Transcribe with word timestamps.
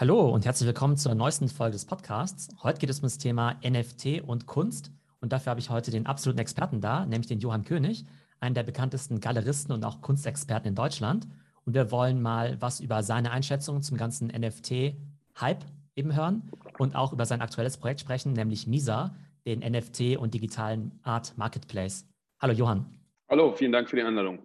Hallo 0.00 0.28
und 0.28 0.44
herzlich 0.44 0.68
willkommen 0.68 0.96
zur 0.96 1.16
neuesten 1.16 1.48
Folge 1.48 1.72
des 1.72 1.84
Podcasts. 1.84 2.46
Heute 2.62 2.78
geht 2.78 2.88
es 2.88 3.00
um 3.00 3.06
das 3.06 3.18
Thema 3.18 3.56
NFT 3.68 4.22
und 4.24 4.46
Kunst. 4.46 4.92
Und 5.20 5.32
dafür 5.32 5.50
habe 5.50 5.58
ich 5.58 5.70
heute 5.70 5.90
den 5.90 6.06
absoluten 6.06 6.38
Experten 6.38 6.80
da, 6.80 7.04
nämlich 7.04 7.26
den 7.26 7.40
Johann 7.40 7.64
König, 7.64 8.06
einen 8.38 8.54
der 8.54 8.62
bekanntesten 8.62 9.18
Galeristen 9.18 9.74
und 9.74 9.84
auch 9.84 10.00
Kunstexperten 10.00 10.68
in 10.68 10.76
Deutschland. 10.76 11.26
Und 11.64 11.74
wir 11.74 11.90
wollen 11.90 12.22
mal 12.22 12.56
was 12.60 12.78
über 12.78 13.02
seine 13.02 13.32
Einschätzung 13.32 13.82
zum 13.82 13.96
ganzen 13.96 14.28
NFT-Hype 14.28 15.64
eben 15.96 16.14
hören 16.14 16.48
und 16.78 16.94
auch 16.94 17.12
über 17.12 17.26
sein 17.26 17.40
aktuelles 17.40 17.76
Projekt 17.76 17.98
sprechen, 17.98 18.34
nämlich 18.34 18.68
MISA, 18.68 19.16
den 19.46 19.68
NFT 19.68 20.16
und 20.16 20.32
digitalen 20.32 21.00
Art 21.02 21.36
Marketplace. 21.36 22.06
Hallo 22.40 22.52
Johann. 22.52 22.86
Hallo, 23.28 23.50
vielen 23.50 23.72
Dank 23.72 23.90
für 23.90 23.96
die 23.96 24.02
Einladung. 24.02 24.38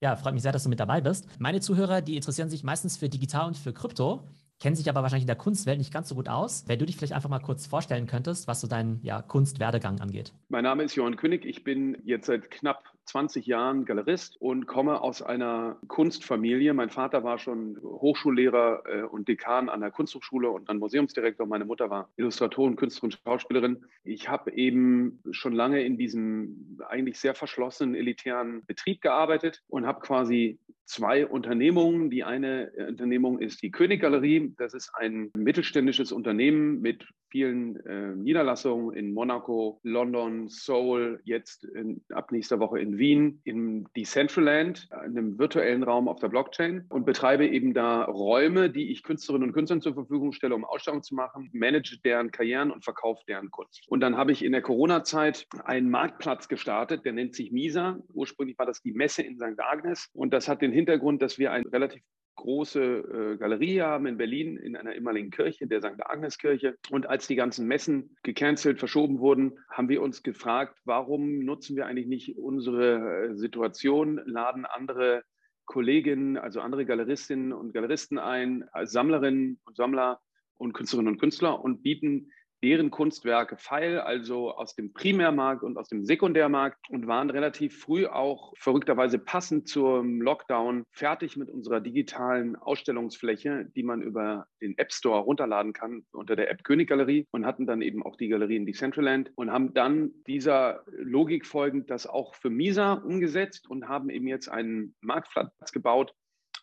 Ja, 0.00 0.14
freut 0.14 0.34
mich 0.34 0.42
sehr, 0.42 0.52
dass 0.52 0.62
du 0.62 0.68
mit 0.68 0.78
dabei 0.78 1.00
bist. 1.00 1.26
Meine 1.40 1.60
Zuhörer, 1.60 2.00
die 2.00 2.14
interessieren 2.14 2.48
sich 2.48 2.62
meistens 2.62 2.96
für 2.96 3.08
digital 3.08 3.48
und 3.48 3.56
für 3.56 3.72
Krypto 3.72 4.24
kennen 4.60 4.76
sich 4.76 4.88
aber 4.88 5.02
wahrscheinlich 5.02 5.24
in 5.24 5.28
der 5.28 5.36
Kunstwelt 5.36 5.78
nicht 5.78 5.92
ganz 5.92 6.08
so 6.08 6.14
gut 6.14 6.28
aus. 6.28 6.64
Wenn 6.66 6.78
du 6.78 6.86
dich 6.86 6.96
vielleicht 6.96 7.14
einfach 7.14 7.30
mal 7.30 7.40
kurz 7.40 7.66
vorstellen 7.66 8.06
könntest, 8.06 8.46
was 8.46 8.60
so 8.60 8.68
dein 8.68 9.00
ja, 9.02 9.22
Kunstwerdegang 9.22 10.00
angeht. 10.00 10.32
Mein 10.48 10.64
Name 10.64 10.84
ist 10.84 10.94
Johann 10.94 11.16
König. 11.16 11.44
Ich 11.44 11.64
bin 11.64 11.96
jetzt 12.04 12.26
seit 12.26 12.50
knapp 12.50 12.84
20 13.06 13.46
Jahren 13.46 13.84
Galerist 13.84 14.36
und 14.40 14.66
komme 14.66 15.00
aus 15.00 15.22
einer 15.22 15.78
Kunstfamilie. 15.88 16.74
Mein 16.74 16.90
Vater 16.90 17.24
war 17.24 17.38
schon 17.38 17.78
Hochschullehrer 17.82 18.82
äh, 18.86 19.02
und 19.02 19.28
Dekan 19.28 19.68
an 19.68 19.80
der 19.80 19.90
Kunsthochschule 19.90 20.50
und 20.50 20.68
dann 20.68 20.78
Museumsdirektor. 20.78 21.46
Meine 21.46 21.64
Mutter 21.64 21.90
war 21.90 22.08
Illustratorin, 22.16 22.76
Künstlerin, 22.76 23.16
Schauspielerin. 23.24 23.84
Ich 24.04 24.28
habe 24.28 24.52
eben 24.52 25.20
schon 25.32 25.52
lange 25.52 25.82
in 25.82 25.96
diesem 25.96 26.78
eigentlich 26.88 27.18
sehr 27.18 27.34
verschlossenen, 27.34 27.94
elitären 27.94 28.64
Betrieb 28.66 29.00
gearbeitet 29.00 29.62
und 29.68 29.86
habe 29.86 30.00
quasi 30.00 30.58
zwei 30.84 31.26
Unternehmungen. 31.26 32.10
Die 32.10 32.24
eine 32.24 32.72
Unternehmung 32.88 33.38
ist 33.38 33.62
die 33.62 33.70
Königgalerie. 33.70 34.54
Das 34.58 34.74
ist 34.74 34.90
ein 34.94 35.30
mittelständisches 35.36 36.12
Unternehmen 36.12 36.80
mit 36.80 37.06
vielen 37.30 37.76
äh, 37.86 38.14
Niederlassungen 38.14 38.94
in 38.96 39.12
Monaco, 39.12 39.80
London, 39.82 40.48
Seoul, 40.48 41.20
jetzt 41.24 41.64
in, 41.64 42.02
ab 42.10 42.32
nächster 42.32 42.60
Woche 42.60 42.80
in 42.80 42.98
Wien, 42.98 43.40
im 43.44 43.86
Decentraland, 43.96 44.88
einem 44.90 45.38
virtuellen 45.38 45.82
Raum 45.82 46.08
auf 46.08 46.20
der 46.20 46.28
Blockchain 46.28 46.84
und 46.88 47.06
betreibe 47.06 47.46
eben 47.46 47.74
da 47.74 48.04
Räume, 48.04 48.70
die 48.70 48.90
ich 48.90 49.02
Künstlerinnen 49.02 49.48
und 49.48 49.54
Künstlern 49.54 49.80
zur 49.80 49.94
Verfügung 49.94 50.32
stelle, 50.32 50.54
um 50.54 50.64
Ausstellungen 50.64 51.02
zu 51.02 51.14
machen, 51.14 51.50
manage 51.52 51.98
deren 52.04 52.30
Karrieren 52.30 52.70
und 52.70 52.84
verkaufe 52.84 53.22
deren 53.28 53.50
Kunst. 53.50 53.86
Und 53.88 54.00
dann 54.00 54.16
habe 54.16 54.32
ich 54.32 54.44
in 54.44 54.52
der 54.52 54.62
Corona-Zeit 54.62 55.46
einen 55.64 55.90
Marktplatz 55.90 56.48
gestartet, 56.48 57.04
der 57.04 57.12
nennt 57.12 57.34
sich 57.34 57.52
Misa. 57.52 57.98
Ursprünglich 58.12 58.58
war 58.58 58.66
das 58.66 58.82
die 58.82 58.92
Messe 58.92 59.22
in 59.22 59.36
St. 59.36 59.58
Agnes 59.58 60.08
und 60.12 60.32
das 60.32 60.48
hat 60.48 60.62
den 60.62 60.72
Hintergrund, 60.72 61.22
dass 61.22 61.38
wir 61.38 61.52
ein 61.52 61.64
relativ 61.66 62.02
große 62.40 62.82
äh, 62.82 63.36
Galerie 63.36 63.80
haben 63.82 64.06
in 64.06 64.16
Berlin 64.16 64.56
in 64.56 64.76
einer 64.76 64.94
ehemaligen 64.94 65.30
Kirche, 65.30 65.66
der 65.66 65.80
St. 65.80 66.00
Agnes 66.00 66.38
Kirche. 66.38 66.76
Und 66.90 67.06
als 67.06 67.26
die 67.26 67.36
ganzen 67.36 67.66
Messen 67.66 68.16
gecancelt, 68.22 68.78
verschoben 68.78 69.20
wurden, 69.20 69.58
haben 69.70 69.88
wir 69.88 70.02
uns 70.02 70.22
gefragt, 70.22 70.78
warum 70.84 71.40
nutzen 71.40 71.76
wir 71.76 71.86
eigentlich 71.86 72.06
nicht 72.06 72.36
unsere 72.38 73.28
äh, 73.28 73.34
Situation, 73.36 74.20
laden 74.24 74.64
andere 74.64 75.22
Kolleginnen, 75.66 76.36
also 76.36 76.60
andere 76.60 76.86
Galeristinnen 76.86 77.52
und 77.52 77.72
Galeristen 77.72 78.18
ein, 78.18 78.64
als 78.72 78.92
Sammlerinnen 78.92 79.60
und 79.64 79.76
Sammler 79.76 80.20
und 80.56 80.72
Künstlerinnen 80.72 81.12
und 81.12 81.20
Künstler 81.20 81.62
und 81.62 81.82
bieten 81.82 82.30
deren 82.62 82.90
Kunstwerke 82.90 83.56
feil, 83.56 84.00
also 84.00 84.54
aus 84.54 84.74
dem 84.74 84.92
Primärmarkt 84.92 85.62
und 85.62 85.78
aus 85.78 85.88
dem 85.88 86.04
Sekundärmarkt 86.04 86.78
und 86.90 87.06
waren 87.06 87.30
relativ 87.30 87.78
früh 87.78 88.06
auch 88.06 88.52
verrückterweise 88.58 89.18
passend 89.18 89.68
zum 89.68 90.20
Lockdown 90.20 90.84
fertig 90.90 91.36
mit 91.36 91.48
unserer 91.48 91.80
digitalen 91.80 92.56
Ausstellungsfläche, 92.56 93.66
die 93.74 93.82
man 93.82 94.02
über 94.02 94.46
den 94.60 94.76
App 94.78 94.92
Store 94.92 95.20
runterladen 95.20 95.72
kann 95.72 96.04
unter 96.12 96.36
der 96.36 96.50
App 96.50 96.64
Königgalerie 96.64 97.26
und 97.30 97.46
hatten 97.46 97.66
dann 97.66 97.82
eben 97.82 98.02
auch 98.02 98.16
die 98.16 98.28
Galerie 98.28 98.56
in 98.56 98.66
Decentraland 98.66 99.32
und 99.36 99.50
haben 99.50 99.72
dann 99.72 100.10
dieser 100.26 100.84
Logik 100.90 101.46
folgend 101.46 101.90
das 101.90 102.06
auch 102.06 102.34
für 102.34 102.50
Misa 102.50 102.94
umgesetzt 102.94 103.68
und 103.68 103.88
haben 103.88 104.10
eben 104.10 104.26
jetzt 104.26 104.48
einen 104.48 104.94
Marktplatz 105.00 105.72
gebaut, 105.72 106.12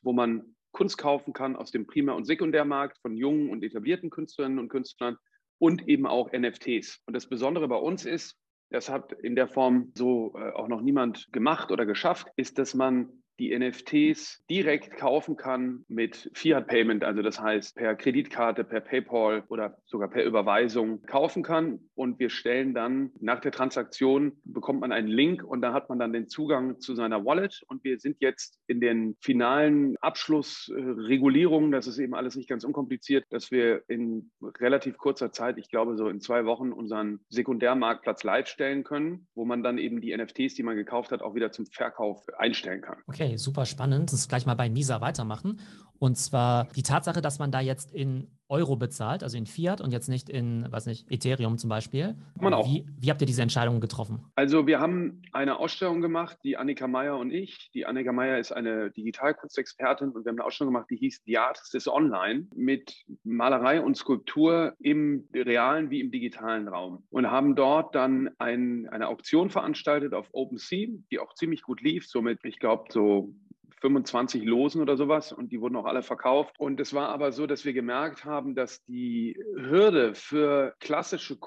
wo 0.03 0.13
man 0.13 0.55
Kunst 0.71 0.99
kaufen 0.99 1.33
kann 1.33 1.55
aus 1.55 1.71
dem 1.71 1.87
Primär- 1.87 2.15
und 2.15 2.25
Sekundärmarkt 2.25 2.99
von 2.99 3.17
jungen 3.17 3.49
und 3.49 3.63
etablierten 3.63 4.11
Künstlerinnen 4.11 4.59
und 4.59 4.69
Künstlern 4.69 5.17
und 5.59 5.87
eben 5.87 6.05
auch 6.05 6.31
NFTs. 6.31 7.01
Und 7.05 7.15
das 7.15 7.27
Besondere 7.27 7.67
bei 7.67 7.77
uns 7.77 8.05
ist, 8.05 8.37
das 8.69 8.89
hat 8.89 9.13
in 9.13 9.35
der 9.35 9.47
Form 9.47 9.91
so 9.95 10.33
äh, 10.35 10.51
auch 10.51 10.67
noch 10.67 10.81
niemand 10.81 11.31
gemacht 11.31 11.71
oder 11.71 11.85
geschafft, 11.85 12.27
ist, 12.35 12.57
dass 12.59 12.73
man 12.73 13.23
die 13.39 13.57
NFTs 13.57 14.43
direkt 14.49 14.97
kaufen 14.97 15.35
kann 15.35 15.85
mit 15.87 16.29
Fiat 16.33 16.67
Payment, 16.67 17.03
also 17.03 17.21
das 17.21 17.39
heißt 17.39 17.75
per 17.75 17.95
Kreditkarte, 17.95 18.63
per 18.63 18.81
PayPal 18.81 19.43
oder 19.49 19.77
sogar 19.85 20.09
per 20.09 20.23
Überweisung 20.23 21.03
kaufen 21.03 21.43
kann. 21.43 21.79
Und 21.93 22.19
wir 22.19 22.29
stellen 22.29 22.73
dann 22.73 23.11
nach 23.19 23.39
der 23.39 23.51
Transaktion, 23.51 24.33
bekommt 24.43 24.81
man 24.81 24.91
einen 24.91 25.07
Link 25.07 25.43
und 25.43 25.61
da 25.61 25.73
hat 25.73 25.89
man 25.89 25.99
dann 25.99 26.13
den 26.13 26.27
Zugang 26.27 26.79
zu 26.79 26.95
seiner 26.95 27.25
Wallet. 27.25 27.63
Und 27.67 27.83
wir 27.83 27.99
sind 27.99 28.17
jetzt 28.19 28.59
in 28.67 28.79
den 28.79 29.15
finalen 29.21 29.95
Abschlussregulierungen, 30.01 31.71
das 31.71 31.87
ist 31.87 31.99
eben 31.99 32.15
alles 32.15 32.35
nicht 32.35 32.49
ganz 32.49 32.63
unkompliziert, 32.63 33.25
dass 33.29 33.51
wir 33.51 33.83
in 33.87 34.31
relativ 34.59 34.97
kurzer 34.97 35.31
Zeit, 35.31 35.57
ich 35.57 35.69
glaube 35.69 35.95
so 35.97 36.09
in 36.09 36.21
zwei 36.21 36.45
Wochen, 36.45 36.71
unseren 36.71 37.19
Sekundärmarktplatz 37.29 38.23
live 38.23 38.47
stellen 38.47 38.83
können, 38.83 39.27
wo 39.35 39.45
man 39.45 39.63
dann 39.63 39.77
eben 39.77 40.01
die 40.01 40.15
NFTs, 40.15 40.55
die 40.55 40.63
man 40.63 40.75
gekauft 40.75 41.11
hat, 41.11 41.21
auch 41.21 41.35
wieder 41.35 41.51
zum 41.51 41.65
Verkauf 41.67 42.25
einstellen 42.37 42.81
kann. 42.81 42.97
Okay. 43.07 43.26
Okay, 43.27 43.37
super 43.37 43.65
spannend. 43.65 44.13
Das 44.13 44.29
gleich 44.29 44.45
mal 44.45 44.55
bei 44.55 44.69
Misa 44.69 45.01
weitermachen. 45.01 45.59
Und 45.99 46.17
zwar 46.17 46.67
die 46.75 46.83
Tatsache, 46.83 47.21
dass 47.21 47.39
man 47.39 47.51
da 47.51 47.59
jetzt 47.59 47.91
in 47.91 48.27
Euro 48.49 48.77
bezahlt, 48.77 49.23
also 49.23 49.37
in 49.37 49.45
Fiat 49.45 49.81
und 49.81 49.91
jetzt 49.91 50.07
nicht 50.07 50.29
in, 50.29 50.67
was 50.69 50.85
nicht, 50.85 51.11
Ethereum 51.11 51.57
zum 51.57 51.69
Beispiel. 51.69 52.15
Man 52.39 52.53
auch. 52.53 52.65
Wie, 52.65 52.85
wie 52.97 53.09
habt 53.09 53.19
ihr 53.21 53.27
diese 53.27 53.41
Entscheidung 53.41 53.81
getroffen? 53.81 54.23
Also 54.35 54.67
wir 54.67 54.79
haben 54.79 55.21
eine 55.33 55.59
Ausstellung 55.59 56.01
gemacht, 56.01 56.37
die 56.43 56.55
Annika 56.55 56.87
Meyer 56.87 57.17
und 57.17 57.31
ich. 57.31 57.71
Die 57.73 57.85
Annika 57.85 58.13
Meyer 58.13 58.39
ist 58.39 58.53
eine 58.53 58.91
Digitalkunstexpertin 58.91 60.09
und 60.09 60.23
wir 60.23 60.29
haben 60.29 60.39
eine 60.39 60.45
Ausstellung 60.45 60.73
gemacht, 60.73 60.89
die 60.89 60.95
hieß 60.95 61.23
The 61.25 61.37
Artist 61.39 61.75
is 61.75 61.87
Online 61.87 62.47
mit 62.55 62.95
Malerei 63.23 63.81
und 63.81 63.97
Skulptur 63.97 64.75
im 64.79 65.27
realen 65.33 65.89
wie 65.89 65.99
im 65.99 66.11
digitalen 66.11 66.69
Raum 66.69 67.03
und 67.09 67.29
haben 67.29 67.55
dort 67.55 67.95
dann 67.95 68.29
ein, 68.37 68.87
eine 68.89 69.07
Auktion 69.07 69.49
veranstaltet 69.49 70.13
auf 70.13 70.29
OpenSea, 70.31 70.87
die 71.11 71.19
auch 71.19 71.33
ziemlich 71.33 71.63
gut 71.63 71.81
lief, 71.81 72.07
somit, 72.07 72.39
ich 72.43 72.59
glaube, 72.59 72.85
so 72.89 73.16
25 73.81 74.43
Losen 74.43 74.81
oder 74.81 74.97
sowas 74.97 75.31
und 75.31 75.51
die 75.51 75.61
wurden 75.61 75.75
auch 75.75 75.85
alle 75.85 76.01
verkauft. 76.01 76.59
Und 76.59 76.79
es 76.79 76.93
war 76.93 77.09
aber 77.09 77.31
so, 77.31 77.45
dass 77.45 77.65
wir 77.65 77.73
gemerkt 77.73 78.25
haben, 78.25 78.55
dass 78.55 78.83
die 78.85 79.37
Hürde 79.55 80.15
für 80.15 80.75
klassische 80.79 81.37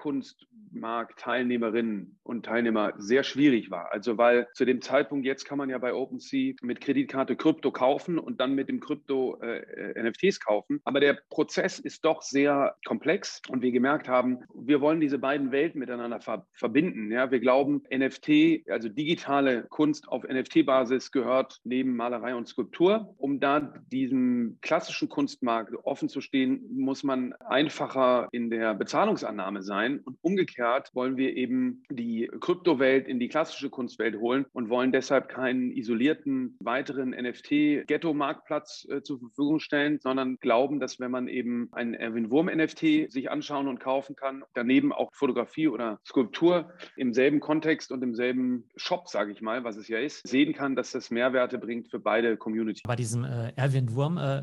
Kunstmarktteilnehmerinnen 0.70 2.18
und 2.22 2.46
Teilnehmer 2.46 2.94
sehr 2.98 3.22
schwierig 3.22 3.70
war. 3.70 3.92
Also 3.92 4.18
weil 4.18 4.48
zu 4.54 4.64
dem 4.64 4.80
Zeitpunkt, 4.80 5.26
jetzt 5.26 5.44
kann 5.44 5.58
man 5.58 5.68
ja 5.68 5.78
bei 5.78 5.94
OpenSea 5.94 6.54
mit 6.62 6.80
Kreditkarte 6.80 7.36
Krypto 7.36 7.70
kaufen 7.70 8.18
und 8.18 8.40
dann 8.40 8.54
mit 8.54 8.68
dem 8.68 8.80
Krypto 8.80 9.40
äh, 9.40 10.00
NFTs 10.02 10.40
kaufen. 10.40 10.80
Aber 10.84 11.00
der 11.00 11.18
Prozess 11.30 11.78
ist 11.78 12.04
doch 12.04 12.22
sehr 12.22 12.76
komplex 12.86 13.42
und 13.48 13.62
wir 13.62 13.72
gemerkt 13.72 14.08
haben, 14.08 14.38
wir 14.54 14.80
wollen 14.80 15.00
diese 15.00 15.18
beiden 15.18 15.52
Welten 15.52 15.80
miteinander 15.80 16.20
ver 16.20 16.46
verbinden. 16.52 17.10
Ja, 17.10 17.30
wir 17.30 17.40
glauben, 17.40 17.82
NFT, 17.92 18.68
also 18.68 18.88
digitale 18.88 19.64
Kunst 19.68 20.08
auf 20.08 20.24
NFT-Basis 20.24 21.10
gehört 21.10 21.58
neben 21.64 21.96
Malerei 21.96 22.34
und 22.34 22.48
Skulptur. 22.48 23.14
Um 23.18 23.40
da 23.40 23.60
diesem 23.92 24.58
klassischen 24.60 25.08
Kunstmarkt 25.08 25.74
offen 25.84 26.08
zu 26.08 26.20
stehen, 26.20 26.64
muss 26.72 27.02
man 27.02 27.32
einfacher 27.34 28.28
in 28.32 28.50
der 28.50 28.74
Bezahlungsannahme 28.74 29.62
sein. 29.62 30.00
Und 30.00 30.18
umgekehrt 30.22 30.59
wollen 30.94 31.16
wir 31.16 31.36
eben 31.36 31.82
die 31.90 32.30
Kryptowelt 32.40 33.08
in 33.08 33.18
die 33.18 33.28
klassische 33.28 33.70
Kunstwelt 33.70 34.18
holen 34.18 34.46
und 34.52 34.68
wollen 34.68 34.92
deshalb 34.92 35.28
keinen 35.28 35.70
isolierten 35.72 36.56
weiteren 36.60 37.10
NFT-Ghetto-Marktplatz 37.10 38.86
äh, 38.90 39.02
zur 39.02 39.18
Verfügung 39.18 39.60
stellen, 39.60 39.98
sondern 40.00 40.36
glauben, 40.36 40.80
dass 40.80 41.00
wenn 41.00 41.10
man 41.10 41.28
eben 41.28 41.68
einen 41.72 41.94
Erwin 41.94 42.30
Wurm-NFT 42.30 43.10
sich 43.10 43.30
anschauen 43.30 43.68
und 43.68 43.80
kaufen 43.80 44.16
kann, 44.16 44.44
daneben 44.54 44.92
auch 44.92 45.10
Fotografie 45.14 45.68
oder 45.68 45.98
Skulptur 46.04 46.72
im 46.96 47.12
selben 47.12 47.40
Kontext 47.40 47.92
und 47.92 48.02
im 48.02 48.14
selben 48.14 48.68
Shop, 48.76 49.08
sage 49.08 49.32
ich 49.32 49.40
mal, 49.40 49.64
was 49.64 49.76
es 49.76 49.88
ja 49.88 49.98
ist, 49.98 50.26
sehen 50.26 50.52
kann, 50.52 50.76
dass 50.76 50.92
das 50.92 51.10
Mehrwerte 51.10 51.58
bringt 51.58 51.88
für 51.88 51.98
beide 51.98 52.36
Community. 52.36 52.82
Bei 52.86 52.96
diesem 52.96 53.24
äh, 53.24 53.52
Erwin 53.56 53.94
Wurm 53.94 54.18
äh, 54.18 54.42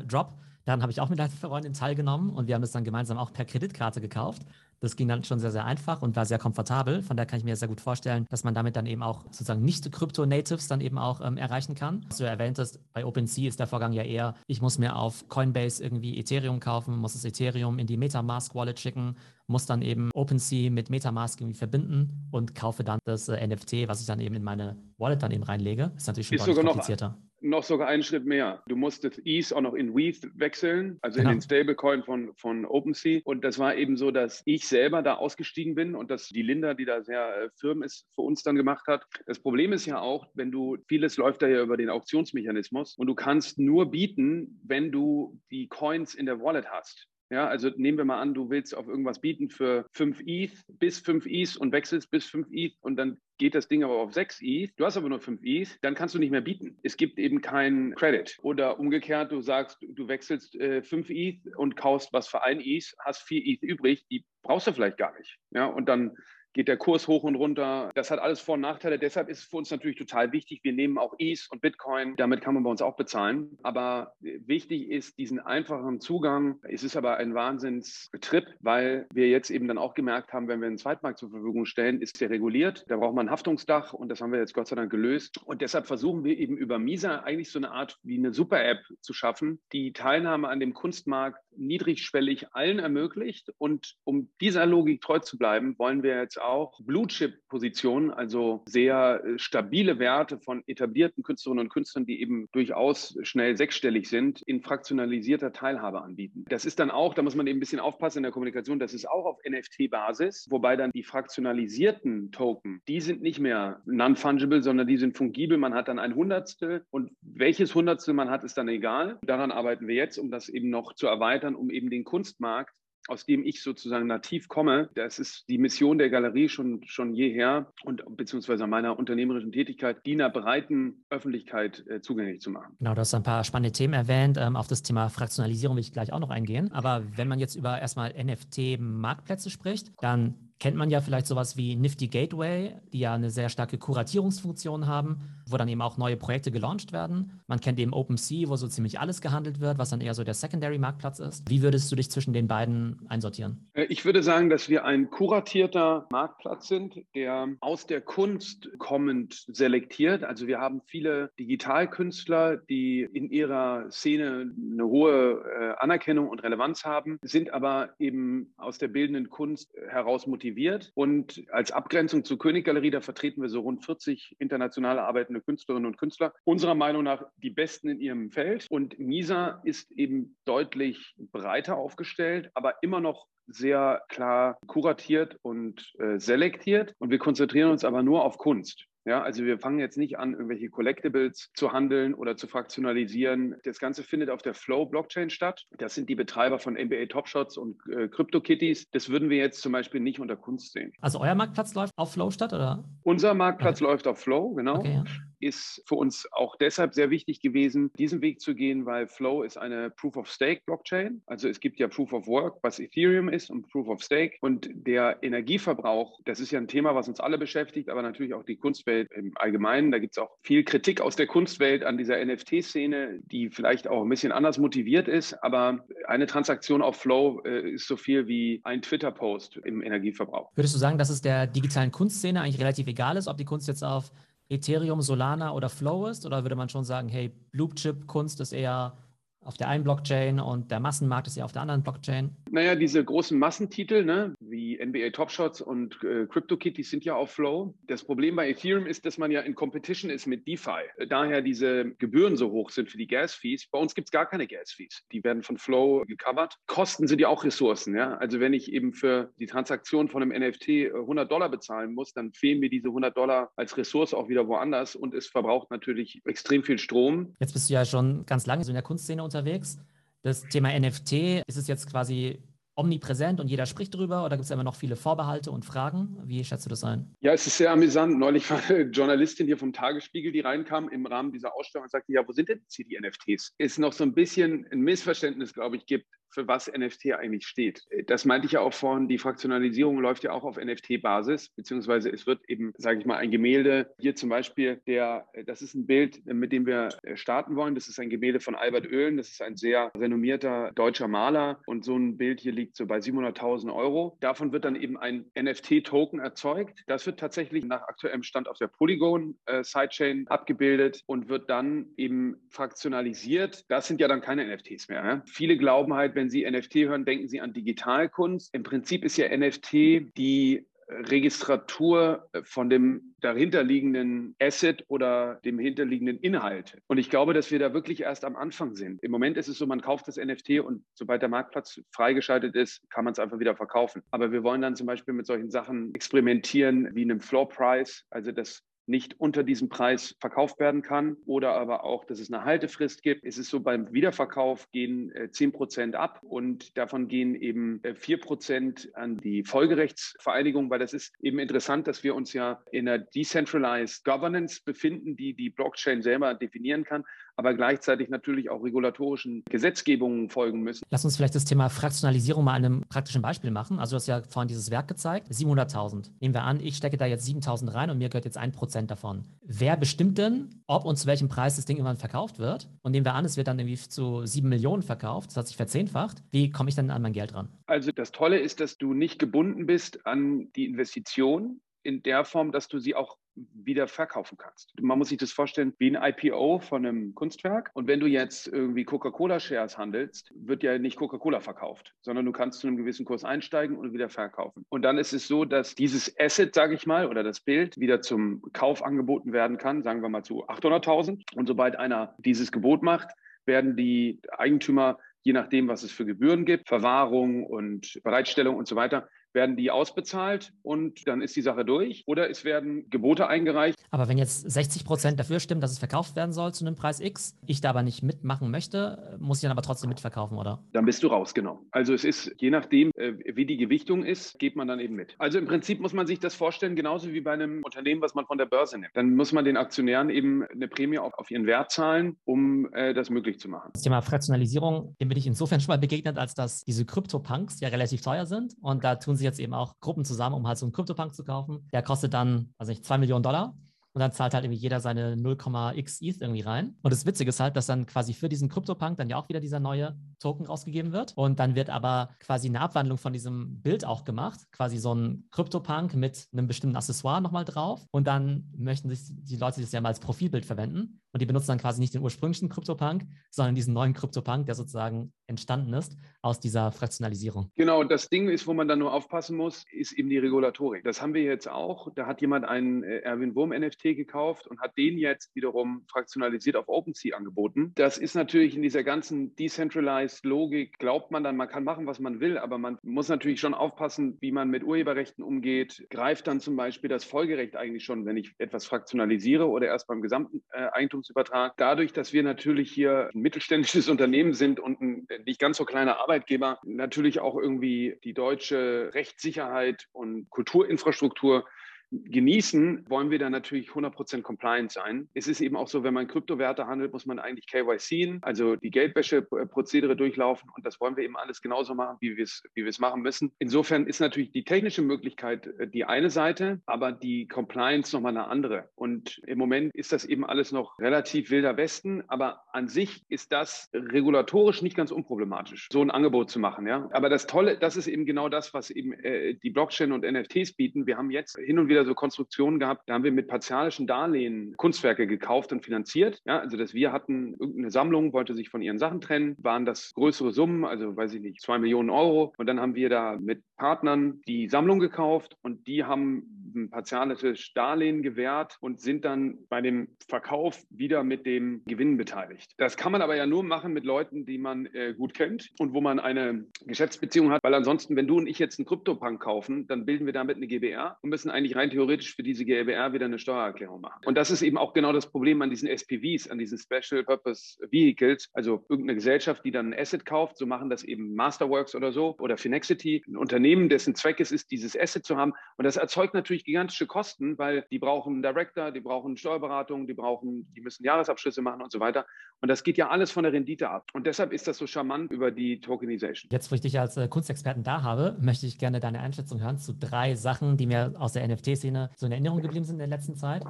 dann 0.68 0.82
habe 0.82 0.92
ich 0.92 1.00
auch 1.00 1.08
mit 1.08 1.18
einer 1.18 1.30
Freundin 1.30 1.72
teilgenommen 1.72 2.28
und 2.28 2.46
wir 2.46 2.54
haben 2.54 2.60
das 2.60 2.72
dann 2.72 2.84
gemeinsam 2.84 3.16
auch 3.16 3.32
per 3.32 3.46
Kreditkarte 3.46 4.02
gekauft. 4.02 4.42
Das 4.80 4.94
ging 4.94 5.08
dann 5.08 5.24
schon 5.24 5.40
sehr, 5.40 5.50
sehr 5.50 5.64
einfach 5.64 6.02
und 6.02 6.14
war 6.14 6.24
sehr 6.24 6.38
komfortabel. 6.38 7.02
Von 7.02 7.16
daher 7.16 7.26
kann 7.26 7.38
ich 7.38 7.44
mir 7.44 7.56
sehr 7.56 7.68
gut 7.68 7.80
vorstellen, 7.80 8.26
dass 8.30 8.44
man 8.44 8.54
damit 8.54 8.76
dann 8.76 8.86
eben 8.86 9.02
auch 9.02 9.24
sozusagen 9.24 9.62
nicht 9.62 9.90
Krypto-Natives 9.90 10.68
dann 10.68 10.80
eben 10.80 10.98
auch 10.98 11.20
ähm, 11.20 11.36
erreichen 11.36 11.74
kann. 11.74 12.04
Was 12.08 12.18
du 12.18 12.24
erwähnt 12.24 12.58
hast, 12.58 12.80
bei 12.92 13.04
OpenSea 13.04 13.48
ist 13.48 13.58
der 13.58 13.66
Vorgang 13.66 13.92
ja 13.92 14.02
eher, 14.02 14.34
ich 14.46 14.62
muss 14.62 14.78
mir 14.78 14.96
auf 14.96 15.28
Coinbase 15.28 15.82
irgendwie 15.82 16.18
Ethereum 16.18 16.60
kaufen, 16.60 16.96
muss 16.96 17.14
das 17.14 17.24
Ethereum 17.24 17.78
in 17.78 17.86
die 17.86 17.96
Metamask-Wallet 17.96 18.78
schicken, 18.78 19.16
muss 19.48 19.66
dann 19.66 19.82
eben 19.82 20.10
OpenSea 20.14 20.70
mit 20.70 20.90
Metamask 20.90 21.40
irgendwie 21.40 21.58
verbinden 21.58 22.28
und 22.30 22.54
kaufe 22.54 22.84
dann 22.84 23.00
das 23.04 23.28
äh, 23.28 23.46
NFT, 23.46 23.88
was 23.88 24.00
ich 24.00 24.06
dann 24.06 24.20
eben 24.20 24.36
in 24.36 24.44
meine 24.44 24.76
Wallet 24.98 25.22
dann 25.22 25.32
eben 25.32 25.42
reinlege. 25.42 25.92
Ist 25.96 26.06
natürlich 26.06 26.28
schon 26.28 26.38
ist 26.38 26.44
sogar 26.44 26.64
komplizierter. 26.64 27.08
Noch 27.08 27.27
noch 27.40 27.62
sogar 27.62 27.88
einen 27.88 28.02
Schritt 28.02 28.24
mehr. 28.24 28.62
Du 28.66 28.76
musstest 28.76 29.20
ETH 29.24 29.52
auch 29.52 29.60
noch 29.60 29.74
in 29.74 29.94
WETH 29.94 30.28
wechseln, 30.34 30.98
also 31.02 31.18
Genau. 31.18 31.30
in 31.30 31.36
den 31.36 31.42
Stablecoin 31.42 32.02
von, 32.02 32.34
von 32.36 32.64
OpenSea. 32.64 33.20
Und 33.24 33.44
das 33.44 33.58
war 33.58 33.76
eben 33.76 33.96
so, 33.96 34.10
dass 34.10 34.42
ich 34.44 34.66
selber 34.66 35.02
da 35.02 35.14
ausgestiegen 35.14 35.74
bin 35.74 35.94
und 35.94 36.10
dass 36.10 36.28
die 36.28 36.42
Linda, 36.42 36.74
die 36.74 36.84
da 36.84 37.02
sehr 37.02 37.44
äh, 37.44 37.48
firm 37.56 37.82
ist, 37.82 38.06
für 38.14 38.22
uns 38.22 38.42
dann 38.42 38.56
gemacht 38.56 38.86
hat. 38.86 39.04
Das 39.26 39.38
Problem 39.38 39.72
ist 39.72 39.86
ja 39.86 40.00
auch, 40.00 40.26
wenn 40.34 40.50
du, 40.50 40.76
vieles 40.88 41.16
läuft 41.16 41.42
da 41.42 41.48
ja 41.48 41.62
über 41.62 41.76
den 41.76 41.90
Auktionsmechanismus 41.90 42.96
und 42.96 43.06
du 43.06 43.14
kannst 43.14 43.58
nur 43.58 43.90
bieten, 43.90 44.60
wenn 44.64 44.90
du 44.90 45.40
die 45.50 45.68
Coins 45.68 46.14
in 46.14 46.26
der 46.26 46.40
Wallet 46.40 46.66
hast. 46.70 47.08
Ja, 47.30 47.46
also 47.46 47.68
nehmen 47.76 47.98
wir 47.98 48.04
mal 48.06 48.20
an, 48.20 48.32
du 48.32 48.48
willst 48.48 48.74
auf 48.74 48.88
irgendwas 48.88 49.20
bieten 49.20 49.50
für 49.50 49.86
5 49.92 50.22
ETH 50.24 50.52
bis 50.68 50.98
5 50.98 51.26
ETH 51.26 51.56
und 51.56 51.72
wechselst 51.72 52.10
bis 52.10 52.26
5 52.26 52.48
ETH 52.50 52.74
und 52.80 52.96
dann 52.96 53.18
geht 53.36 53.54
das 53.54 53.68
Ding 53.68 53.84
aber 53.84 53.96
auf 53.98 54.14
6 54.14 54.40
ETH, 54.40 54.72
du 54.76 54.84
hast 54.84 54.96
aber 54.96 55.10
nur 55.10 55.20
5 55.20 55.40
ETH, 55.42 55.78
dann 55.82 55.94
kannst 55.94 56.14
du 56.14 56.18
nicht 56.18 56.30
mehr 56.30 56.40
bieten. 56.40 56.78
Es 56.82 56.96
gibt 56.96 57.18
eben 57.18 57.42
keinen 57.42 57.94
Credit. 57.94 58.38
Oder 58.42 58.80
umgekehrt, 58.80 59.30
du 59.30 59.42
sagst, 59.42 59.78
du 59.82 60.08
wechselst 60.08 60.54
äh, 60.56 60.82
5 60.82 61.10
ETH 61.10 61.56
und 61.56 61.76
kaufst 61.76 62.12
was 62.12 62.28
für 62.28 62.42
ein 62.42 62.60
ETH, 62.60 62.94
hast 63.04 63.22
4 63.22 63.46
ETH 63.46 63.62
übrig, 63.62 64.06
die 64.10 64.24
brauchst 64.42 64.66
du 64.66 64.72
vielleicht 64.72 64.96
gar 64.96 65.16
nicht. 65.18 65.36
Ja, 65.50 65.66
und 65.66 65.86
dann 65.86 66.16
geht 66.58 66.66
der 66.66 66.76
Kurs 66.76 67.06
hoch 67.06 67.22
und 67.22 67.36
runter. 67.36 67.88
Das 67.94 68.10
hat 68.10 68.18
alles 68.18 68.40
Vor- 68.40 68.56
und 68.56 68.62
Nachteile. 68.62 68.98
Deshalb 68.98 69.28
ist 69.28 69.38
es 69.38 69.44
für 69.44 69.58
uns 69.58 69.70
natürlich 69.70 69.96
total 69.96 70.32
wichtig. 70.32 70.58
Wir 70.64 70.72
nehmen 70.72 70.98
auch 70.98 71.14
ETH 71.16 71.46
und 71.52 71.60
Bitcoin. 71.60 72.16
Damit 72.16 72.40
kann 72.40 72.54
man 72.54 72.64
bei 72.64 72.70
uns 72.70 72.82
auch 72.82 72.96
bezahlen. 72.96 73.56
Aber 73.62 74.14
wichtig 74.18 74.90
ist 74.90 75.18
diesen 75.18 75.38
einfachen 75.38 76.00
Zugang. 76.00 76.58
Es 76.62 76.82
ist 76.82 76.96
aber 76.96 77.18
ein 77.18 77.32
Wahnsinnsbetrieb, 77.32 78.42
weil 78.58 79.06
wir 79.14 79.28
jetzt 79.28 79.50
eben 79.50 79.68
dann 79.68 79.78
auch 79.78 79.94
gemerkt 79.94 80.32
haben, 80.32 80.48
wenn 80.48 80.60
wir 80.60 80.66
einen 80.66 80.78
Zweitmarkt 80.78 81.20
zur 81.20 81.30
Verfügung 81.30 81.64
stellen, 81.64 82.02
ist 82.02 82.20
der 82.20 82.28
reguliert. 82.28 82.84
Da 82.88 82.96
braucht 82.96 83.14
man 83.14 83.28
ein 83.28 83.30
Haftungsdach 83.30 83.92
und 83.92 84.08
das 84.08 84.20
haben 84.20 84.32
wir 84.32 84.40
jetzt 84.40 84.52
Gott 84.52 84.66
sei 84.66 84.74
Dank 84.74 84.90
gelöst. 84.90 85.38
Und 85.44 85.62
deshalb 85.62 85.86
versuchen 85.86 86.24
wir 86.24 86.36
eben 86.36 86.56
über 86.56 86.80
Misa 86.80 87.20
eigentlich 87.20 87.52
so 87.52 87.60
eine 87.60 87.70
Art 87.70 88.00
wie 88.02 88.18
eine 88.18 88.32
Super-App 88.34 88.80
zu 89.00 89.12
schaffen, 89.12 89.60
die 89.72 89.92
Teilnahme 89.92 90.48
an 90.48 90.58
dem 90.58 90.74
Kunstmarkt 90.74 91.38
niedrigschwellig 91.56 92.52
allen 92.52 92.80
ermöglicht. 92.80 93.52
Und 93.58 93.94
um 94.02 94.28
dieser 94.40 94.66
Logik 94.66 95.00
treu 95.02 95.20
zu 95.20 95.38
bleiben, 95.38 95.78
wollen 95.78 96.02
wir 96.02 96.16
jetzt 96.16 96.40
auch 96.40 96.47
Blue-Chip-Positionen, 96.80 98.10
also 98.10 98.62
sehr 98.66 99.22
äh, 99.24 99.38
stabile 99.38 99.98
Werte 99.98 100.38
von 100.38 100.62
etablierten 100.66 101.22
Künstlerinnen 101.22 101.66
und 101.66 101.68
Künstlern, 101.68 102.06
die 102.06 102.20
eben 102.20 102.48
durchaus 102.52 103.18
schnell 103.22 103.56
sechsstellig 103.56 104.08
sind, 104.08 104.42
in 104.42 104.62
fraktionalisierter 104.62 105.52
Teilhabe 105.52 106.02
anbieten. 106.02 106.44
Das 106.48 106.64
ist 106.64 106.78
dann 106.78 106.90
auch, 106.90 107.14
da 107.14 107.22
muss 107.22 107.34
man 107.34 107.46
eben 107.46 107.58
ein 107.58 107.60
bisschen 107.60 107.80
aufpassen 107.80 108.18
in 108.18 108.22
der 108.22 108.32
Kommunikation, 108.32 108.78
das 108.78 108.94
ist 108.94 109.08
auch 109.08 109.26
auf 109.26 109.38
NFT-Basis, 109.48 110.46
wobei 110.50 110.76
dann 110.76 110.90
die 110.92 111.02
fraktionalisierten 111.02 112.32
Token, 112.32 112.80
die 112.88 113.00
sind 113.00 113.22
nicht 113.22 113.40
mehr 113.40 113.82
non-fungible, 113.86 114.62
sondern 114.62 114.86
die 114.86 114.96
sind 114.96 115.16
fungibel. 115.16 115.58
Man 115.58 115.74
hat 115.74 115.88
dann 115.88 115.98
ein 115.98 116.14
Hundertstel 116.14 116.84
und 116.90 117.10
welches 117.20 117.74
Hundertstel 117.74 118.14
man 118.14 118.30
hat, 118.30 118.44
ist 118.44 118.56
dann 118.56 118.68
egal. 118.68 119.18
Daran 119.22 119.50
arbeiten 119.50 119.86
wir 119.86 119.94
jetzt, 119.94 120.18
um 120.18 120.30
das 120.30 120.48
eben 120.48 120.70
noch 120.70 120.94
zu 120.94 121.06
erweitern, 121.06 121.54
um 121.54 121.70
eben 121.70 121.90
den 121.90 122.04
Kunstmarkt 122.04 122.72
aus 123.08 123.24
dem 123.24 123.44
ich 123.44 123.62
sozusagen 123.62 124.06
nativ 124.06 124.48
komme. 124.48 124.90
Das 124.94 125.18
ist 125.18 125.48
die 125.48 125.58
Mission 125.58 125.98
der 125.98 126.10
Galerie 126.10 126.48
schon, 126.48 126.82
schon 126.84 127.14
jeher 127.14 127.72
und 127.84 128.04
beziehungsweise 128.16 128.66
meiner 128.66 128.98
unternehmerischen 128.98 129.50
Tätigkeit, 129.50 130.04
die 130.06 130.12
einer 130.12 130.30
breiten 130.30 131.04
Öffentlichkeit 131.10 131.84
äh, 131.88 132.00
zugänglich 132.00 132.40
zu 132.40 132.50
machen. 132.50 132.76
Genau, 132.78 132.94
du 132.94 133.00
hast 133.00 133.14
ein 133.14 133.22
paar 133.22 133.44
spannende 133.44 133.72
Themen 133.72 133.94
erwähnt. 133.94 134.36
Ähm, 134.38 134.56
auf 134.56 134.68
das 134.68 134.82
Thema 134.82 135.08
Fraktionalisierung 135.08 135.76
will 135.76 135.82
ich 135.82 135.92
gleich 135.92 136.12
auch 136.12 136.20
noch 136.20 136.30
eingehen. 136.30 136.70
Aber 136.72 137.02
wenn 137.16 137.28
man 137.28 137.38
jetzt 137.38 137.56
über 137.56 137.80
erstmal 137.80 138.12
NFT-Marktplätze 138.12 139.50
spricht, 139.50 139.92
dann 140.00 140.47
kennt 140.58 140.76
man 140.76 140.90
ja 140.90 141.00
vielleicht 141.00 141.26
sowas 141.26 141.56
wie 141.56 141.76
Nifty 141.76 142.08
Gateway, 142.08 142.74
die 142.92 143.00
ja 143.00 143.14
eine 143.14 143.30
sehr 143.30 143.48
starke 143.48 143.78
Kuratierungsfunktion 143.78 144.86
haben, 144.86 145.20
wo 145.46 145.56
dann 145.56 145.68
eben 145.68 145.80
auch 145.82 145.96
neue 145.96 146.16
Projekte 146.16 146.50
gelauncht 146.50 146.92
werden. 146.92 147.40
Man 147.46 147.60
kennt 147.60 147.78
eben 147.78 147.92
OpenSea, 147.92 148.48
wo 148.48 148.56
so 148.56 148.68
ziemlich 148.68 148.98
alles 149.00 149.20
gehandelt 149.20 149.60
wird, 149.60 149.78
was 149.78 149.90
dann 149.90 150.00
eher 150.00 150.14
so 150.14 150.24
der 150.24 150.34
Secondary-Marktplatz 150.34 151.20
ist. 151.20 151.48
Wie 151.48 151.62
würdest 151.62 151.90
du 151.90 151.96
dich 151.96 152.10
zwischen 152.10 152.32
den 152.32 152.48
beiden 152.48 153.00
einsortieren? 153.08 153.68
Äh, 153.74 153.84
Ich 153.84 154.04
würde 154.04 154.22
sagen, 154.22 154.50
dass 154.50 154.68
wir 154.68 154.84
ein 154.84 155.10
kuratierter 155.10 156.06
Marktplatz 156.10 156.68
sind, 156.68 156.96
der 157.14 157.48
aus 157.60 157.86
der 157.86 158.00
Kunst 158.00 158.68
kommend 158.78 159.44
selektiert. 159.48 160.24
Also 160.24 160.46
wir 160.46 160.58
haben 160.60 160.82
viele 160.86 161.30
Digitalkünstler, 161.38 162.56
die 162.56 163.08
in 163.12 163.30
ihrer 163.30 163.90
Szene 163.90 164.52
eine 164.72 164.84
hohe 164.84 165.42
äh, 165.44 165.74
Anerkennung 165.78 166.28
und 166.28 166.42
Relevanz 166.42 166.84
haben, 166.84 167.18
sind 167.22 167.52
aber 167.52 167.90
eben 167.98 168.52
aus 168.56 168.78
der 168.78 168.88
bildenden 168.88 169.30
Kunst 169.30 169.72
heraus 169.88 170.26
motiviert. 170.26 170.47
Und 170.94 171.44
als 171.50 171.72
Abgrenzung 171.72 172.24
zur 172.24 172.38
Königgalerie, 172.38 172.90
da 172.90 173.00
vertreten 173.00 173.42
wir 173.42 173.48
so 173.48 173.60
rund 173.60 173.84
40 173.84 174.36
international 174.38 174.98
arbeitende 174.98 175.40
Künstlerinnen 175.40 175.86
und 175.86 175.98
Künstler, 175.98 176.32
unserer 176.44 176.74
Meinung 176.74 177.04
nach 177.04 177.24
die 177.36 177.50
Besten 177.50 177.88
in 177.88 178.00
ihrem 178.00 178.30
Feld. 178.30 178.66
Und 178.70 178.98
Misa 178.98 179.60
ist 179.64 179.90
eben 179.92 180.36
deutlich 180.44 181.14
breiter 181.16 181.76
aufgestellt, 181.76 182.50
aber 182.54 182.82
immer 182.82 183.00
noch 183.00 183.26
sehr 183.46 184.02
klar 184.08 184.58
kuratiert 184.66 185.36
und 185.42 185.92
äh, 185.98 186.18
selektiert. 186.18 186.94
Und 186.98 187.10
wir 187.10 187.18
konzentrieren 187.18 187.70
uns 187.70 187.84
aber 187.84 188.02
nur 188.02 188.24
auf 188.24 188.38
Kunst. 188.38 188.87
Ja, 189.04 189.22
also 189.22 189.44
wir 189.44 189.58
fangen 189.58 189.78
jetzt 189.78 189.96
nicht 189.96 190.18
an, 190.18 190.32
irgendwelche 190.32 190.68
Collectibles 190.68 191.50
zu 191.54 191.72
handeln 191.72 192.14
oder 192.14 192.36
zu 192.36 192.46
fraktionalisieren. 192.46 193.56
Das 193.64 193.78
Ganze 193.78 194.02
findet 194.02 194.30
auf 194.30 194.42
der 194.42 194.54
Flow-Blockchain 194.54 195.30
statt. 195.30 195.64
Das 195.78 195.94
sind 195.94 196.08
die 196.08 196.14
Betreiber 196.14 196.58
von 196.58 196.74
NBA 196.74 197.06
Topshots 197.06 197.56
und 197.56 197.80
äh, 197.90 198.08
CryptoKitties. 198.08 198.90
Das 198.90 199.08
würden 199.08 199.30
wir 199.30 199.38
jetzt 199.38 199.62
zum 199.62 199.72
Beispiel 199.72 200.00
nicht 200.00 200.20
unter 200.20 200.36
Kunst 200.36 200.72
sehen. 200.72 200.92
Also 201.00 201.20
euer 201.20 201.34
Marktplatz 201.34 201.74
läuft 201.74 201.92
auf 201.96 202.12
Flow 202.12 202.30
statt, 202.30 202.52
oder? 202.52 202.84
Unser 203.02 203.34
Marktplatz 203.34 203.80
läuft 203.80 204.06
auf 204.06 204.18
Flow, 204.18 204.54
genau. 204.54 204.78
Okay, 204.78 204.94
ja. 204.94 205.04
Ist 205.40 205.82
für 205.86 205.94
uns 205.94 206.26
auch 206.32 206.56
deshalb 206.56 206.94
sehr 206.94 207.10
wichtig 207.10 207.40
gewesen, 207.40 207.92
diesen 207.98 208.20
Weg 208.22 208.40
zu 208.40 208.54
gehen, 208.54 208.86
weil 208.86 209.06
Flow 209.06 209.42
ist 209.42 209.56
eine 209.56 209.90
Proof-of-Stake-Blockchain. 209.90 211.22
Also 211.26 211.48
es 211.48 211.60
gibt 211.60 211.78
ja 211.78 211.88
Proof-of-Work, 211.88 212.58
was 212.62 212.78
Ethereum 212.78 213.28
ist 213.28 213.50
und 213.50 213.68
Proof-of-Stake. 213.68 214.36
Und 214.40 214.68
der 214.72 215.18
Energieverbrauch, 215.22 216.20
das 216.24 216.40
ist 216.40 216.50
ja 216.50 216.58
ein 216.58 216.68
Thema, 216.68 216.94
was 216.94 217.08
uns 217.08 217.20
alle 217.20 217.38
beschäftigt, 217.38 217.88
aber 217.88 218.02
natürlich 218.02 218.34
auch 218.34 218.44
die 218.44 218.56
Kunstwelt 218.56 219.10
im 219.12 219.32
Allgemeinen. 219.36 219.90
Da 219.90 219.98
gibt 219.98 220.16
es 220.16 220.18
auch 220.18 220.30
viel 220.42 220.64
Kritik 220.64 221.00
aus 221.00 221.16
der 221.16 221.26
Kunstwelt 221.26 221.84
an 221.84 221.98
dieser 221.98 222.24
NFT-Szene, 222.24 223.20
die 223.26 223.50
vielleicht 223.50 223.88
auch 223.88 224.02
ein 224.02 224.08
bisschen 224.08 224.32
anders 224.32 224.58
motiviert 224.58 225.08
ist. 225.08 225.34
Aber 225.42 225.84
eine 226.06 226.26
Transaktion 226.26 226.82
auf 226.82 226.96
Flow 226.96 227.42
äh, 227.44 227.70
ist 227.70 227.86
so 227.86 227.96
viel 227.96 228.26
wie 228.26 228.60
ein 228.64 228.82
Twitter-Post 228.82 229.58
im 229.64 229.82
Energieverbrauch. 229.82 230.50
Würdest 230.54 230.74
du 230.74 230.78
sagen, 230.78 230.98
dass 230.98 231.10
es 231.10 231.20
der 231.20 231.46
digitalen 231.46 231.92
Kunstszene 231.92 232.40
eigentlich 232.40 232.60
relativ 232.60 232.86
egal 232.86 233.16
ist, 233.16 233.28
ob 233.28 233.36
die 233.36 233.44
Kunst 233.44 233.68
jetzt 233.68 233.82
auf 233.82 234.12
Ethereum, 234.48 235.02
Solana 235.02 235.52
oder 235.52 235.68
Flow 235.68 236.06
ist? 236.06 236.26
Oder 236.26 236.42
würde 236.44 236.56
man 236.56 236.68
schon 236.68 236.84
sagen, 236.84 237.08
hey, 237.08 237.30
Blue 237.50 237.74
Chip 237.74 238.06
Kunst 238.06 238.40
ist 238.40 238.52
eher 238.52 238.96
auf 239.44 239.56
der 239.56 239.68
einen 239.68 239.84
Blockchain 239.84 240.40
und 240.40 240.70
der 240.70 240.80
Massenmarkt 240.80 241.26
ist 241.26 241.36
eher 241.36 241.44
auf 241.44 241.52
der 241.52 241.62
anderen 241.62 241.82
Blockchain? 241.82 242.36
Naja, 242.50 242.74
diese 242.74 243.04
großen 243.04 243.38
Massentitel, 243.38 244.04
ne, 244.04 244.34
wie 244.40 244.78
NBA 244.84 245.10
Topshots 245.10 245.60
und 245.60 245.98
äh, 246.02 246.26
CryptoKitties 246.26 246.90
sind 246.90 247.04
ja 247.04 247.14
auf 247.14 247.30
Flow. 247.30 247.74
Das 247.86 248.04
Problem 248.04 248.36
bei 248.36 248.50
Ethereum 248.50 248.86
ist, 248.86 249.06
dass 249.06 249.18
man 249.18 249.30
ja 249.30 249.40
in 249.40 249.54
Competition 249.54 250.10
ist 250.10 250.26
mit 250.26 250.46
DeFi. 250.46 250.82
Daher 251.08 251.42
diese 251.42 251.92
Gebühren 251.98 252.36
so 252.36 252.50
hoch 252.50 252.70
sind 252.70 252.90
für 252.90 252.98
die 252.98 253.06
Gas-Fees. 253.06 253.68
Bei 253.70 253.78
uns 253.78 253.94
gibt 253.94 254.08
es 254.08 254.12
gar 254.12 254.26
keine 254.26 254.46
Gas-Fees. 254.46 255.04
Die 255.12 255.22
werden 255.24 255.42
von 255.42 255.56
Flow 255.56 256.04
gecovert. 256.06 256.56
Kosten 256.66 257.06
sind 257.06 257.20
ja 257.20 257.28
auch 257.28 257.44
Ressourcen. 257.44 257.94
Ja? 257.94 258.16
Also 258.18 258.40
wenn 258.40 258.52
ich 258.52 258.72
eben 258.72 258.92
für 258.92 259.32
die 259.38 259.46
Transaktion 259.46 260.08
von 260.08 260.22
einem 260.22 260.30
NFT 260.30 260.92
100 260.94 261.30
Dollar 261.30 261.48
bezahlen 261.48 261.94
muss, 261.94 262.12
dann 262.12 262.32
fehlen 262.32 262.60
mir 262.60 262.70
diese 262.70 262.88
100 262.88 263.16
Dollar 263.16 263.50
als 263.56 263.76
Ressource 263.76 264.14
auch 264.14 264.28
wieder 264.28 264.46
woanders 264.48 264.96
und 264.96 265.14
es 265.14 265.26
verbraucht 265.26 265.70
natürlich 265.70 266.20
extrem 266.24 266.62
viel 266.62 266.78
Strom. 266.78 267.34
Jetzt 267.38 267.52
bist 267.52 267.70
du 267.70 267.74
ja 267.74 267.84
schon 267.84 268.26
ganz 268.26 268.46
lange 268.46 268.64
so 268.64 268.70
in 268.70 268.74
der 268.74 268.82
Kunstszene 268.82 269.22
unterwegs. 269.28 269.78
Das 270.22 270.42
Thema 270.48 270.76
NFT, 270.78 271.44
ist 271.46 271.56
es 271.56 271.68
jetzt 271.68 271.90
quasi 271.90 272.42
omnipräsent 272.78 273.40
und 273.40 273.48
jeder 273.48 273.66
spricht 273.66 273.94
drüber 273.94 274.24
oder 274.24 274.36
gibt 274.36 274.44
es 274.44 274.50
immer 274.52 274.62
noch 274.62 274.76
viele 274.76 274.94
Vorbehalte 274.94 275.50
und 275.50 275.64
Fragen? 275.64 276.16
Wie 276.24 276.44
schätzt 276.44 276.64
du 276.64 276.70
das 276.70 276.84
ein? 276.84 277.12
Ja, 277.20 277.32
es 277.32 277.46
ist 277.46 277.58
sehr 277.58 277.72
amüsant. 277.72 278.16
Neulich 278.18 278.48
war 278.50 278.62
eine 278.68 278.82
Journalistin 278.82 279.46
hier 279.46 279.58
vom 279.58 279.72
Tagesspiegel, 279.72 280.30
die 280.30 280.40
reinkam 280.40 280.88
im 280.88 281.04
Rahmen 281.04 281.32
dieser 281.32 281.54
Ausstellung 281.56 281.84
und 281.84 281.90
sagte, 281.90 282.12
ja, 282.12 282.26
wo 282.26 282.32
sind 282.32 282.48
denn 282.48 282.60
jetzt 282.60 282.76
hier 282.76 282.86
die 282.86 282.98
NFTs? 282.98 283.54
Ist 283.58 283.78
noch 283.78 283.92
so 283.92 284.04
ein 284.04 284.14
bisschen 284.14 284.66
ein 284.70 284.80
Missverständnis, 284.80 285.52
glaube 285.52 285.76
ich, 285.76 285.86
gibt, 285.86 286.06
für 286.30 286.46
was 286.46 286.70
NFT 286.70 287.12
eigentlich 287.12 287.46
steht. 287.46 287.84
Das 288.06 288.24
meinte 288.24 288.46
ich 288.46 288.52
ja 288.52 288.60
auch 288.60 288.72
vorhin, 288.72 289.08
die 289.08 289.18
Fraktionalisierung 289.18 289.98
läuft 289.98 290.24
ja 290.24 290.32
auch 290.32 290.44
auf 290.44 290.56
NFT-Basis, 290.56 291.50
beziehungsweise 291.50 292.10
es 292.10 292.26
wird 292.26 292.48
eben, 292.48 292.72
sage 292.76 293.00
ich 293.00 293.06
mal, 293.06 293.16
ein 293.16 293.30
Gemälde, 293.30 293.94
hier 293.98 294.14
zum 294.14 294.28
Beispiel, 294.28 294.80
der, 294.86 295.26
das 295.46 295.62
ist 295.62 295.74
ein 295.74 295.86
Bild, 295.86 296.24
mit 296.26 296.52
dem 296.52 296.66
wir 296.66 296.90
starten 297.14 297.56
wollen. 297.56 297.74
Das 297.74 297.88
ist 297.88 297.98
ein 297.98 298.10
Gemälde 298.10 298.40
von 298.40 298.54
Albert 298.54 298.86
Oehlen, 298.90 299.16
das 299.16 299.28
ist 299.28 299.42
ein 299.42 299.56
sehr 299.56 299.90
renommierter 299.96 300.72
deutscher 300.74 301.08
Maler 301.08 301.60
und 301.66 301.84
so 301.84 301.96
ein 301.96 302.16
Bild 302.16 302.40
hier 302.40 302.52
liegt 302.52 302.76
so 302.76 302.86
bei 302.86 302.98
700.000 302.98 303.74
Euro. 303.74 304.16
Davon 304.20 304.52
wird 304.52 304.64
dann 304.64 304.76
eben 304.76 304.98
ein 304.98 305.26
NFT-Token 305.38 306.18
erzeugt. 306.20 306.82
Das 306.86 307.06
wird 307.06 307.18
tatsächlich 307.18 307.64
nach 307.64 307.82
aktuellem 307.82 308.22
Stand 308.22 308.48
auf 308.48 308.58
der 308.58 308.68
Polygon 308.68 309.36
äh, 309.46 309.62
Sidechain 309.62 310.26
abgebildet 310.28 311.02
und 311.06 311.28
wird 311.28 311.50
dann 311.50 311.86
eben 311.96 312.36
fraktionalisiert. 312.50 313.64
Das 313.68 313.86
sind 313.86 314.00
ja 314.00 314.08
dann 314.08 314.20
keine 314.20 314.46
NFTs 314.46 314.88
mehr. 314.88 315.02
Ne? 315.02 315.22
Viele 315.26 315.56
glauben 315.56 315.94
halt, 315.94 316.14
wenn 316.18 316.30
sie 316.30 316.50
NFT 316.50 316.74
hören, 316.74 317.04
denken 317.04 317.28
sie 317.28 317.40
an 317.40 317.52
Digitalkunst. 317.52 318.52
Im 318.52 318.64
Prinzip 318.64 319.04
ist 319.04 319.16
ja 319.16 319.34
NFT 319.34 319.72
die 320.18 320.66
Registratur 320.88 322.28
von 322.42 322.70
dem 322.70 323.14
dahinterliegenden 323.20 324.34
Asset 324.40 324.84
oder 324.88 325.38
dem 325.44 325.58
hinterliegenden 325.58 326.18
Inhalt. 326.18 326.80
Und 326.86 326.98
ich 326.98 327.10
glaube, 327.10 327.34
dass 327.34 327.50
wir 327.50 327.58
da 327.58 327.72
wirklich 327.72 328.02
erst 328.02 328.24
am 328.24 328.36
Anfang 328.36 328.74
sind. 328.74 329.02
Im 329.02 329.10
Moment 329.10 329.36
ist 329.36 329.48
es 329.48 329.58
so, 329.58 329.66
man 329.66 329.82
kauft 329.82 330.08
das 330.08 330.16
NFT 330.16 330.60
und 330.60 330.82
sobald 330.94 331.22
der 331.22 331.28
Marktplatz 331.28 331.80
freigeschaltet 331.92 332.56
ist, 332.56 332.80
kann 332.90 333.04
man 333.04 333.12
es 333.12 333.18
einfach 333.18 333.38
wieder 333.38 333.54
verkaufen. 333.54 334.02
Aber 334.10 334.32
wir 334.32 334.42
wollen 334.42 334.62
dann 334.62 334.76
zum 334.76 334.86
Beispiel 334.86 335.14
mit 335.14 335.26
solchen 335.26 335.50
Sachen 335.50 335.94
experimentieren 335.94 336.88
wie 336.94 337.02
einem 337.02 337.20
Floor 337.20 337.48
Price, 337.48 338.04
also 338.10 338.32
das 338.32 338.64
nicht 338.88 339.20
unter 339.20 339.42
diesem 339.42 339.68
Preis 339.68 340.16
verkauft 340.20 340.58
werden 340.58 340.82
kann 340.82 341.16
oder 341.26 341.52
aber 341.52 341.84
auch, 341.84 342.04
dass 342.04 342.20
es 342.20 342.32
eine 342.32 342.44
Haltefrist 342.44 343.02
gibt. 343.02 343.24
Es 343.24 343.38
ist 343.38 343.50
so, 343.50 343.60
beim 343.60 343.92
Wiederverkauf 343.92 344.70
gehen 344.70 345.12
äh, 345.12 345.30
10 345.30 345.52
Prozent 345.52 345.94
ab 345.94 346.20
und 346.22 346.76
davon 346.76 347.08
gehen 347.08 347.34
eben 347.34 347.82
äh, 347.84 347.94
4 347.94 348.20
Prozent 348.20 348.90
an 348.94 349.18
die 349.18 349.44
Folgerechtsvereinigung, 349.44 350.70
weil 350.70 350.78
das 350.78 350.94
ist 350.94 351.14
eben 351.20 351.38
interessant, 351.38 351.86
dass 351.86 352.02
wir 352.02 352.14
uns 352.14 352.32
ja 352.32 352.62
in 352.72 352.88
einer 352.88 352.98
Decentralized 352.98 354.04
Governance 354.04 354.60
befinden, 354.64 355.16
die 355.16 355.34
die 355.34 355.50
Blockchain 355.50 356.02
selber 356.02 356.34
definieren 356.34 356.84
kann 356.84 357.04
aber 357.38 357.54
gleichzeitig 357.54 358.08
natürlich 358.08 358.50
auch 358.50 358.64
regulatorischen 358.64 359.44
Gesetzgebungen 359.48 360.28
folgen 360.28 360.60
müssen. 360.60 360.84
Lass 360.90 361.04
uns 361.04 361.16
vielleicht 361.16 361.36
das 361.36 361.44
Thema 361.44 361.68
Fraktionalisierung 361.68 362.44
mal 362.44 362.54
an 362.54 362.64
einem 362.64 362.80
praktischen 362.88 363.22
Beispiel 363.22 363.52
machen. 363.52 363.78
Also 363.78 363.92
du 363.92 363.96
hast 363.96 364.08
ja 364.08 364.22
vorhin 364.28 364.48
dieses 364.48 364.72
Werk 364.72 364.88
gezeigt, 364.88 365.28
700.000. 365.30 366.10
Nehmen 366.20 366.34
wir 366.34 366.42
an, 366.42 366.58
ich 366.60 366.76
stecke 366.76 366.96
da 366.96 367.06
jetzt 367.06 367.28
7.000 367.28 367.72
rein 367.72 367.90
und 367.90 367.98
mir 367.98 368.08
gehört 368.08 368.24
jetzt 368.24 368.36
ein 368.36 368.50
Prozent 368.50 368.90
davon. 368.90 369.24
Wer 369.42 369.76
bestimmt 369.76 370.18
denn, 370.18 370.62
ob 370.66 370.84
und 370.84 370.96
zu 370.96 371.06
welchem 371.06 371.28
Preis 371.28 371.54
das 371.54 371.64
Ding 371.64 371.76
irgendwann 371.76 371.96
verkauft 371.96 372.40
wird? 372.40 372.68
Und 372.82 372.90
nehmen 372.90 373.06
wir 373.06 373.14
an, 373.14 373.24
es 373.24 373.36
wird 373.36 373.46
dann 373.46 373.60
irgendwie 373.60 373.76
zu 373.76 374.26
7 374.26 374.48
Millionen 374.48 374.82
verkauft, 374.82 375.30
das 375.30 375.36
hat 375.36 375.46
sich 375.46 375.56
verzehnfacht. 375.56 376.24
Wie 376.32 376.50
komme 376.50 376.70
ich 376.70 376.74
dann 376.74 376.90
an 376.90 377.02
mein 377.02 377.12
Geld 377.12 377.34
ran? 377.34 377.48
Also 377.66 377.92
das 377.92 378.10
Tolle 378.10 378.40
ist, 378.40 378.58
dass 378.58 378.78
du 378.78 378.94
nicht 378.94 379.20
gebunden 379.20 379.66
bist 379.66 380.04
an 380.06 380.50
die 380.56 380.66
Investition, 380.66 381.60
in 381.84 382.02
der 382.02 382.24
Form, 382.24 382.52
dass 382.52 382.68
du 382.68 382.78
sie 382.78 382.94
auch 382.94 383.16
wieder 383.52 383.86
verkaufen 383.86 384.38
kannst. 384.38 384.72
Man 384.80 384.98
muss 384.98 385.08
sich 385.08 385.18
das 385.18 385.32
vorstellen 385.32 385.74
wie 385.78 385.96
ein 385.96 386.02
IPO 386.02 386.60
von 386.60 386.86
einem 386.86 387.14
Kunstwerk. 387.14 387.70
Und 387.74 387.86
wenn 387.86 388.00
du 388.00 388.06
jetzt 388.06 388.48
irgendwie 388.48 388.84
Coca-Cola-Shares 388.84 389.78
handelst, 389.78 390.32
wird 390.34 390.62
ja 390.62 390.78
nicht 390.78 390.96
Coca-Cola 390.96 391.40
verkauft, 391.40 391.94
sondern 392.00 392.24
du 392.24 392.32
kannst 392.32 392.60
zu 392.60 392.66
einem 392.66 392.76
gewissen 392.76 393.04
Kurs 393.04 393.24
einsteigen 393.24 393.76
und 393.76 393.92
wieder 393.92 394.08
verkaufen. 394.08 394.64
Und 394.68 394.82
dann 394.82 394.98
ist 394.98 395.12
es 395.12 395.28
so, 395.28 395.44
dass 395.44 395.74
dieses 395.74 396.14
Asset, 396.18 396.54
sage 396.54 396.74
ich 396.74 396.86
mal, 396.86 397.06
oder 397.06 397.22
das 397.22 397.40
Bild 397.40 397.78
wieder 397.78 398.00
zum 398.00 398.42
Kauf 398.52 398.84
angeboten 398.84 399.32
werden 399.32 399.58
kann, 399.58 399.82
sagen 399.82 400.02
wir 400.02 400.08
mal 400.08 400.24
zu 400.24 400.46
800.000. 400.48 401.36
Und 401.36 401.46
sobald 401.46 401.76
einer 401.76 402.14
dieses 402.18 402.52
Gebot 402.52 402.82
macht, 402.82 403.10
werden 403.44 403.76
die 403.76 404.20
Eigentümer 404.36 404.98
je 405.22 405.32
nachdem, 405.34 405.68
was 405.68 405.82
es 405.82 405.92
für 405.92 406.06
Gebühren 406.06 406.46
gibt, 406.46 406.68
Verwahrung 406.68 407.44
und 407.44 408.00
Bereitstellung 408.02 408.56
und 408.56 408.66
so 408.66 408.76
weiter, 408.76 409.08
werden 409.32 409.56
die 409.56 409.70
ausbezahlt 409.70 410.52
und 410.62 411.06
dann 411.06 411.22
ist 411.22 411.36
die 411.36 411.42
Sache 411.42 411.64
durch. 411.64 412.02
Oder 412.06 412.30
es 412.30 412.44
werden 412.44 412.88
Gebote 412.90 413.28
eingereicht. 413.28 413.78
Aber 413.90 414.08
wenn 414.08 414.18
jetzt 414.18 414.50
60 414.50 414.84
Prozent 414.84 415.18
dafür 415.18 415.40
stimmen, 415.40 415.60
dass 415.60 415.72
es 415.72 415.78
verkauft 415.78 416.16
werden 416.16 416.32
soll 416.32 416.52
zu 416.52 416.64
einem 416.66 416.74
Preis 416.74 417.00
X, 417.00 417.36
ich 417.46 417.60
da 417.60 417.70
aber 417.70 417.82
nicht 417.82 418.02
mitmachen 418.02 418.50
möchte, 418.50 419.16
muss 419.18 419.38
ich 419.38 419.42
dann 419.42 419.52
aber 419.52 419.62
trotzdem 419.62 419.88
mitverkaufen, 419.88 420.36
oder? 420.36 420.62
Dann 420.72 420.84
bist 420.84 421.02
du 421.02 421.08
rausgenommen. 421.08 421.66
Also 421.70 421.94
es 421.94 422.04
ist, 422.04 422.34
je 422.38 422.50
nachdem, 422.50 422.90
äh, 422.96 423.14
wie 423.34 423.46
die 423.46 423.56
Gewichtung 423.56 424.04
ist, 424.04 424.38
geht 424.38 424.56
man 424.56 424.68
dann 424.68 424.80
eben 424.80 424.94
mit. 424.94 425.14
Also 425.18 425.38
im 425.38 425.46
Prinzip 425.46 425.80
muss 425.80 425.92
man 425.92 426.06
sich 426.06 426.18
das 426.18 426.34
vorstellen, 426.34 426.76
genauso 426.76 427.12
wie 427.12 427.20
bei 427.20 427.32
einem 427.32 427.62
Unternehmen, 427.64 428.00
was 428.02 428.14
man 428.14 428.26
von 428.26 428.38
der 428.38 428.46
Börse 428.46 428.78
nimmt. 428.78 428.90
Dann 428.94 429.14
muss 429.14 429.32
man 429.32 429.44
den 429.44 429.56
Aktionären 429.56 430.10
eben 430.10 430.44
eine 430.44 430.68
Prämie 430.68 430.98
auf, 430.98 431.14
auf 431.14 431.30
ihren 431.30 431.46
Wert 431.46 431.70
zahlen, 431.70 432.16
um 432.24 432.72
äh, 432.72 432.94
das 432.94 433.10
möglich 433.10 433.38
zu 433.38 433.48
machen. 433.48 433.70
Das 433.72 433.82
Thema 433.82 434.02
Fraktionalisierung, 434.02 434.94
dem 435.00 435.08
bin 435.08 435.18
ich 435.18 435.26
insofern 435.26 435.60
schon 435.60 435.72
mal 435.72 435.78
begegnet, 435.78 436.18
als 436.18 436.34
dass 436.34 436.64
diese 436.64 436.84
Krypto-Punks 436.84 437.60
ja 437.60 437.68
relativ 437.68 438.02
teuer 438.02 438.26
sind 438.26 438.54
und 438.60 438.84
da 438.84 438.96
tun 438.96 439.16
sich 439.18 439.24
jetzt 439.24 439.40
eben 439.40 439.54
auch 439.54 439.74
Gruppen 439.80 440.04
zusammen, 440.04 440.34
um 440.34 440.46
halt 440.46 440.58
so 440.58 440.66
einen 440.66 440.72
Krypto-Punk 440.72 441.14
zu 441.14 441.24
kaufen. 441.24 441.68
Der 441.72 441.82
kostet 441.82 442.14
dann, 442.14 442.54
also 442.58 442.70
nicht, 442.70 442.84
2 442.84 442.98
Millionen 442.98 443.22
Dollar. 443.22 443.54
Und 443.94 444.00
dann 444.00 444.12
zahlt 444.12 444.32
halt 444.32 444.44
irgendwie 444.44 444.60
jeder 444.60 444.78
seine 444.78 445.16
0,x 445.16 446.00
ETH 446.02 446.20
irgendwie 446.20 446.42
rein. 446.42 446.76
Und 446.82 446.92
das 446.92 447.04
Witzige 447.04 447.30
ist 447.30 447.40
halt, 447.40 447.56
dass 447.56 447.66
dann 447.66 447.84
quasi 447.84 448.12
für 448.14 448.28
diesen 448.28 448.48
CryptoPunk 448.48 448.96
dann 448.96 449.08
ja 449.08 449.16
auch 449.16 449.28
wieder 449.28 449.40
dieser 449.40 449.58
neue 449.58 449.98
Token 450.20 450.46
rausgegeben 450.46 450.92
wird. 450.92 451.14
Und 451.16 451.40
dann 451.40 451.56
wird 451.56 451.68
aber 451.68 452.10
quasi 452.20 452.46
eine 452.46 452.60
Abwandlung 452.60 452.98
von 452.98 453.12
diesem 453.12 453.60
Bild 453.60 453.84
auch 453.84 454.04
gemacht. 454.04 454.40
Quasi 454.52 454.78
so 454.78 454.94
ein 454.94 455.26
CryptoPunk 455.32 455.94
mit 455.96 456.28
einem 456.32 456.46
bestimmten 456.46 456.76
Accessoire 456.76 457.20
nochmal 457.20 457.44
drauf. 457.44 457.86
Und 457.90 458.06
dann 458.06 458.52
möchten 458.56 458.88
sich 458.88 459.00
die 459.10 459.36
Leute 459.36 459.60
das 459.60 459.72
ja 459.72 459.80
mal 459.80 459.88
als 459.88 460.00
Profilbild 460.00 460.46
verwenden. 460.46 461.00
Und 461.12 461.20
die 461.20 461.26
benutzen 461.26 461.48
dann 461.48 461.58
quasi 461.58 461.80
nicht 461.80 461.94
den 461.94 462.02
ursprünglichen 462.02 462.48
CryptoPunk, 462.50 463.04
sondern 463.32 463.56
diesen 463.56 463.74
neuen 463.74 463.94
CryptoPunk, 463.94 464.46
der 464.46 464.54
sozusagen 464.54 465.12
entstanden 465.28 465.72
ist 465.74 465.96
aus 466.22 466.40
dieser 466.40 466.72
Fraktionalisierung. 466.72 467.50
Genau, 467.56 467.84
das 467.84 468.08
Ding 468.08 468.28
ist, 468.28 468.46
wo 468.46 468.54
man 468.54 468.66
dann 468.66 468.80
nur 468.80 468.92
aufpassen 468.92 469.36
muss, 469.36 469.64
ist 469.72 469.92
eben 469.92 470.08
die 470.08 470.18
Regulatorik. 470.18 470.82
Das 470.84 471.00
haben 471.00 471.14
wir 471.14 471.22
jetzt 471.22 471.48
auch. 471.48 471.88
Da 471.94 472.06
hat 472.06 472.20
jemand 472.20 472.44
einen 472.44 472.82
äh, 472.82 472.98
Erwin 472.98 473.34
Wurm 473.34 473.50
NFT 473.50 473.82
gekauft 473.96 474.46
und 474.46 474.60
hat 474.60 474.76
den 474.76 474.98
jetzt 474.98 475.34
wiederum 475.36 475.84
fraktionalisiert 475.88 476.56
auf 476.56 476.68
OpenSea 476.68 477.16
angeboten. 477.16 477.72
Das 477.76 477.98
ist 477.98 478.14
natürlich 478.14 478.56
in 478.56 478.62
dieser 478.62 478.82
ganzen 478.82 479.36
Decentralized 479.36 480.24
Logik, 480.24 480.78
glaubt 480.78 481.10
man 481.10 481.22
dann, 481.22 481.36
man 481.36 481.48
kann 481.48 481.64
machen, 481.64 481.86
was 481.86 482.00
man 482.00 482.20
will, 482.20 482.38
aber 482.38 482.58
man 482.58 482.78
muss 482.82 483.08
natürlich 483.08 483.40
schon 483.40 483.54
aufpassen, 483.54 484.16
wie 484.20 484.32
man 484.32 484.48
mit 484.48 484.64
Urheberrechten 484.64 485.22
umgeht. 485.22 485.86
Greift 485.90 486.26
dann 486.26 486.40
zum 486.40 486.56
Beispiel 486.56 486.88
das 486.88 487.04
Folgerecht 487.04 487.54
eigentlich 487.54 487.84
schon, 487.84 488.06
wenn 488.06 488.16
ich 488.16 488.34
etwas 488.38 488.66
fraktionalisiere 488.66 489.46
oder 489.46 489.66
erst 489.66 489.86
beim 489.86 490.02
gesamten 490.02 490.42
äh, 490.52 490.68
Eigentumsübertrag. 490.72 491.54
Dadurch, 491.56 491.92
dass 491.92 492.12
wir 492.12 492.22
natürlich 492.22 492.72
hier 492.72 493.10
ein 493.14 493.20
mittelständisches 493.20 493.88
Unternehmen 493.88 494.32
sind 494.32 494.58
und 494.58 494.80
ein 494.80 495.06
nicht 495.24 495.40
ganz 495.40 495.56
so 495.56 495.64
kleiner 495.64 495.98
Arbeitgeber, 495.98 496.58
natürlich 496.64 497.20
auch 497.20 497.36
irgendwie 497.36 497.98
die 498.04 498.14
deutsche 498.14 498.90
Rechtssicherheit 498.94 499.88
und 499.92 500.30
Kulturinfrastruktur 500.30 501.46
genießen, 501.90 502.84
wollen 502.88 503.10
wir 503.10 503.18
dann 503.18 503.32
natürlich 503.32 503.70
100% 503.70 504.22
compliant 504.22 504.72
sein. 504.72 505.08
Es 505.14 505.28
ist 505.28 505.40
eben 505.40 505.56
auch 505.56 505.68
so, 505.68 505.82
wenn 505.84 505.94
man 505.94 506.06
Kryptowerte 506.06 506.66
handelt, 506.66 506.92
muss 506.92 507.06
man 507.06 507.18
eigentlich 507.18 507.46
KYC, 507.46 508.18
also 508.22 508.56
die 508.56 508.70
Geldwäscheprozedere 508.70 509.96
durchlaufen 509.96 510.50
und 510.54 510.66
das 510.66 510.80
wollen 510.80 510.96
wir 510.96 511.04
eben 511.04 511.16
alles 511.16 511.40
genauso 511.40 511.74
machen, 511.74 511.96
wie 512.00 512.16
wir 512.16 512.24
es 512.24 512.42
wie 512.54 512.62
wir 512.62 512.70
es 512.70 512.78
machen 512.78 513.02
müssen. 513.02 513.32
Insofern 513.38 513.86
ist 513.86 514.00
natürlich 514.00 514.32
die 514.32 514.44
technische 514.44 514.82
Möglichkeit 514.82 515.46
äh, 515.58 515.68
die 515.68 515.84
eine 515.84 516.10
Seite, 516.10 516.60
aber 516.66 516.92
die 516.92 517.26
Compliance 517.26 517.94
nochmal 517.94 518.16
eine 518.16 518.28
andere. 518.28 518.68
Und 518.74 519.20
im 519.26 519.38
Moment 519.38 519.74
ist 519.74 519.92
das 519.92 520.04
eben 520.04 520.24
alles 520.24 520.52
noch 520.52 520.78
relativ 520.78 521.30
wilder 521.30 521.56
Westen, 521.56 522.02
aber 522.08 522.42
an 522.52 522.68
sich 522.68 523.04
ist 523.08 523.32
das 523.32 523.70
regulatorisch 523.72 524.62
nicht 524.62 524.76
ganz 524.76 524.90
unproblematisch, 524.90 525.68
so 525.72 525.82
ein 525.82 525.90
Angebot 525.90 526.30
zu 526.30 526.38
machen. 526.38 526.66
Ja? 526.66 526.88
Aber 526.92 527.08
das 527.08 527.26
Tolle, 527.26 527.58
das 527.58 527.76
ist 527.76 527.86
eben 527.86 528.06
genau 528.06 528.28
das, 528.28 528.54
was 528.54 528.70
eben 528.70 528.92
äh, 528.92 529.34
die 529.34 529.50
Blockchain 529.50 529.92
und 529.92 530.04
NFTs 530.04 530.54
bieten. 530.54 530.86
Wir 530.86 530.96
haben 530.96 531.10
jetzt 531.10 531.38
hin 531.38 531.58
und 531.58 531.68
wieder 531.68 531.77
wieder 531.78 531.86
so 531.86 531.94
Konstruktionen 531.94 532.58
gehabt, 532.58 532.88
da 532.88 532.94
haben 532.94 533.04
wir 533.04 533.12
mit 533.12 533.28
partialischen 533.28 533.86
Darlehen 533.86 534.54
Kunstwerke 534.56 535.06
gekauft 535.06 535.52
und 535.52 535.64
finanziert. 535.64 536.20
Ja, 536.26 536.40
also 536.40 536.56
dass 536.56 536.74
wir 536.74 536.92
hatten 536.92 537.34
irgendeine 537.38 537.70
Sammlung, 537.70 538.12
wollte 538.12 538.34
sich 538.34 538.48
von 538.48 538.62
ihren 538.62 538.78
Sachen 538.78 539.00
trennen, 539.00 539.36
waren 539.38 539.64
das 539.64 539.94
größere 539.94 540.32
Summen, 540.32 540.64
also 540.64 540.96
weiß 540.96 541.14
ich 541.14 541.20
nicht, 541.20 541.40
zwei 541.40 541.58
Millionen 541.58 541.90
Euro. 541.90 542.34
Und 542.36 542.46
dann 542.46 542.60
haben 542.60 542.74
wir 542.74 542.88
da 542.88 543.16
mit 543.20 543.42
Partnern 543.56 544.20
die 544.26 544.48
Sammlung 544.48 544.80
gekauft 544.80 545.36
und 545.42 545.66
die 545.68 545.84
haben 545.84 546.37
ein 546.54 546.70
partialisches 546.70 547.52
Darlehen 547.54 548.02
gewährt 548.02 548.56
und 548.60 548.80
sind 548.80 549.04
dann 549.04 549.38
bei 549.48 549.60
dem 549.60 549.88
Verkauf 550.08 550.62
wieder 550.70 551.04
mit 551.04 551.26
dem 551.26 551.62
Gewinn 551.66 551.96
beteiligt. 551.96 552.52
Das 552.58 552.76
kann 552.76 552.92
man 552.92 553.02
aber 553.02 553.16
ja 553.16 553.26
nur 553.26 553.42
machen 553.42 553.72
mit 553.72 553.84
Leuten, 553.84 554.26
die 554.26 554.38
man 554.38 554.66
äh, 554.66 554.94
gut 554.96 555.14
kennt 555.14 555.50
und 555.58 555.74
wo 555.74 555.80
man 555.80 556.00
eine 556.00 556.46
Geschäftsbeziehung 556.66 557.30
hat, 557.30 557.42
weil 557.42 557.54
ansonsten, 557.54 557.96
wenn 557.96 558.06
du 558.06 558.18
und 558.18 558.26
ich 558.26 558.38
jetzt 558.38 558.58
einen 558.58 558.66
Kryptopunk 558.66 559.20
kaufen, 559.20 559.66
dann 559.66 559.84
bilden 559.84 560.06
wir 560.06 560.12
damit 560.12 560.36
eine 560.36 560.46
GBR 560.46 560.98
und 561.02 561.10
müssen 561.10 561.30
eigentlich 561.30 561.56
rein 561.56 561.70
theoretisch 561.70 562.14
für 562.14 562.22
diese 562.22 562.44
GBR 562.44 562.92
wieder 562.92 563.06
eine 563.06 563.18
Steuererklärung 563.18 563.80
machen. 563.80 564.00
Und 564.06 564.16
das 564.16 564.30
ist 564.30 564.42
eben 564.42 564.58
auch 564.58 564.74
genau 564.74 564.92
das 564.92 565.10
Problem 565.10 565.42
an 565.42 565.50
diesen 565.50 565.68
SPVs, 565.68 566.28
an 566.28 566.38
diesen 566.38 566.58
Special 566.58 567.04
Purpose 567.04 567.58
Vehicles, 567.70 568.30
also 568.32 568.64
irgendeine 568.68 568.94
Gesellschaft, 568.94 569.44
die 569.44 569.50
dann 569.50 569.72
ein 569.72 569.78
Asset 569.78 570.04
kauft, 570.04 570.36
so 570.36 570.46
machen 570.46 570.70
das 570.70 570.84
eben 570.84 571.14
Masterworks 571.14 571.74
oder 571.74 571.92
so 571.92 572.16
oder 572.18 572.36
Finexity, 572.36 573.02
ein 573.06 573.16
Unternehmen, 573.16 573.68
dessen 573.68 573.94
Zweck 573.94 574.20
es 574.20 574.32
ist, 574.32 574.50
dieses 574.50 574.78
Asset 574.78 575.04
zu 575.04 575.16
haben. 575.16 575.32
Und 575.56 575.64
das 575.64 575.76
erzeugt 575.76 576.14
natürlich 576.14 576.44
gigantische 576.48 576.86
Kosten, 576.86 577.36
weil 577.36 577.66
die 577.70 577.78
brauchen 577.78 578.14
einen 578.14 578.22
Director, 578.22 578.72
die 578.72 578.80
brauchen 578.80 579.18
Steuerberatung, 579.18 579.86
die 579.86 579.92
brauchen, 579.92 580.50
die 580.54 580.62
müssen 580.62 580.82
Jahresabschlüsse 580.82 581.42
machen 581.42 581.60
und 581.60 581.70
so 581.70 581.78
weiter. 581.78 582.06
Und 582.40 582.48
das 582.48 582.64
geht 582.64 582.78
ja 582.78 582.88
alles 582.88 583.10
von 583.10 583.22
der 583.24 583.34
Rendite 583.34 583.68
ab. 583.68 583.84
Und 583.92 584.06
deshalb 584.06 584.32
ist 584.32 584.48
das 584.48 584.56
so 584.56 584.66
charmant 584.66 585.10
über 585.12 585.30
die 585.30 585.60
Tokenization. 585.60 586.30
Jetzt, 586.32 586.50
wo 586.50 586.54
ich 586.54 586.62
dich 586.62 586.80
als 586.80 586.96
äh, 586.96 587.06
Kunstexperten 587.06 587.62
da 587.64 587.82
habe, 587.82 588.16
möchte 588.20 588.46
ich 588.46 588.58
gerne 588.58 588.80
deine 588.80 589.00
Einschätzung 589.00 589.42
hören 589.42 589.58
zu 589.58 589.74
drei 589.74 590.14
Sachen, 590.14 590.56
die 590.56 590.66
mir 590.66 590.94
aus 590.98 591.12
der 591.12 591.28
NFT-Szene 591.28 591.90
so 591.96 592.06
in 592.06 592.12
Erinnerung 592.12 592.40
geblieben 592.40 592.64
sind 592.64 592.76
in 592.76 592.88
der 592.90 592.98
letzten 592.98 593.16
Zeit. 593.16 593.44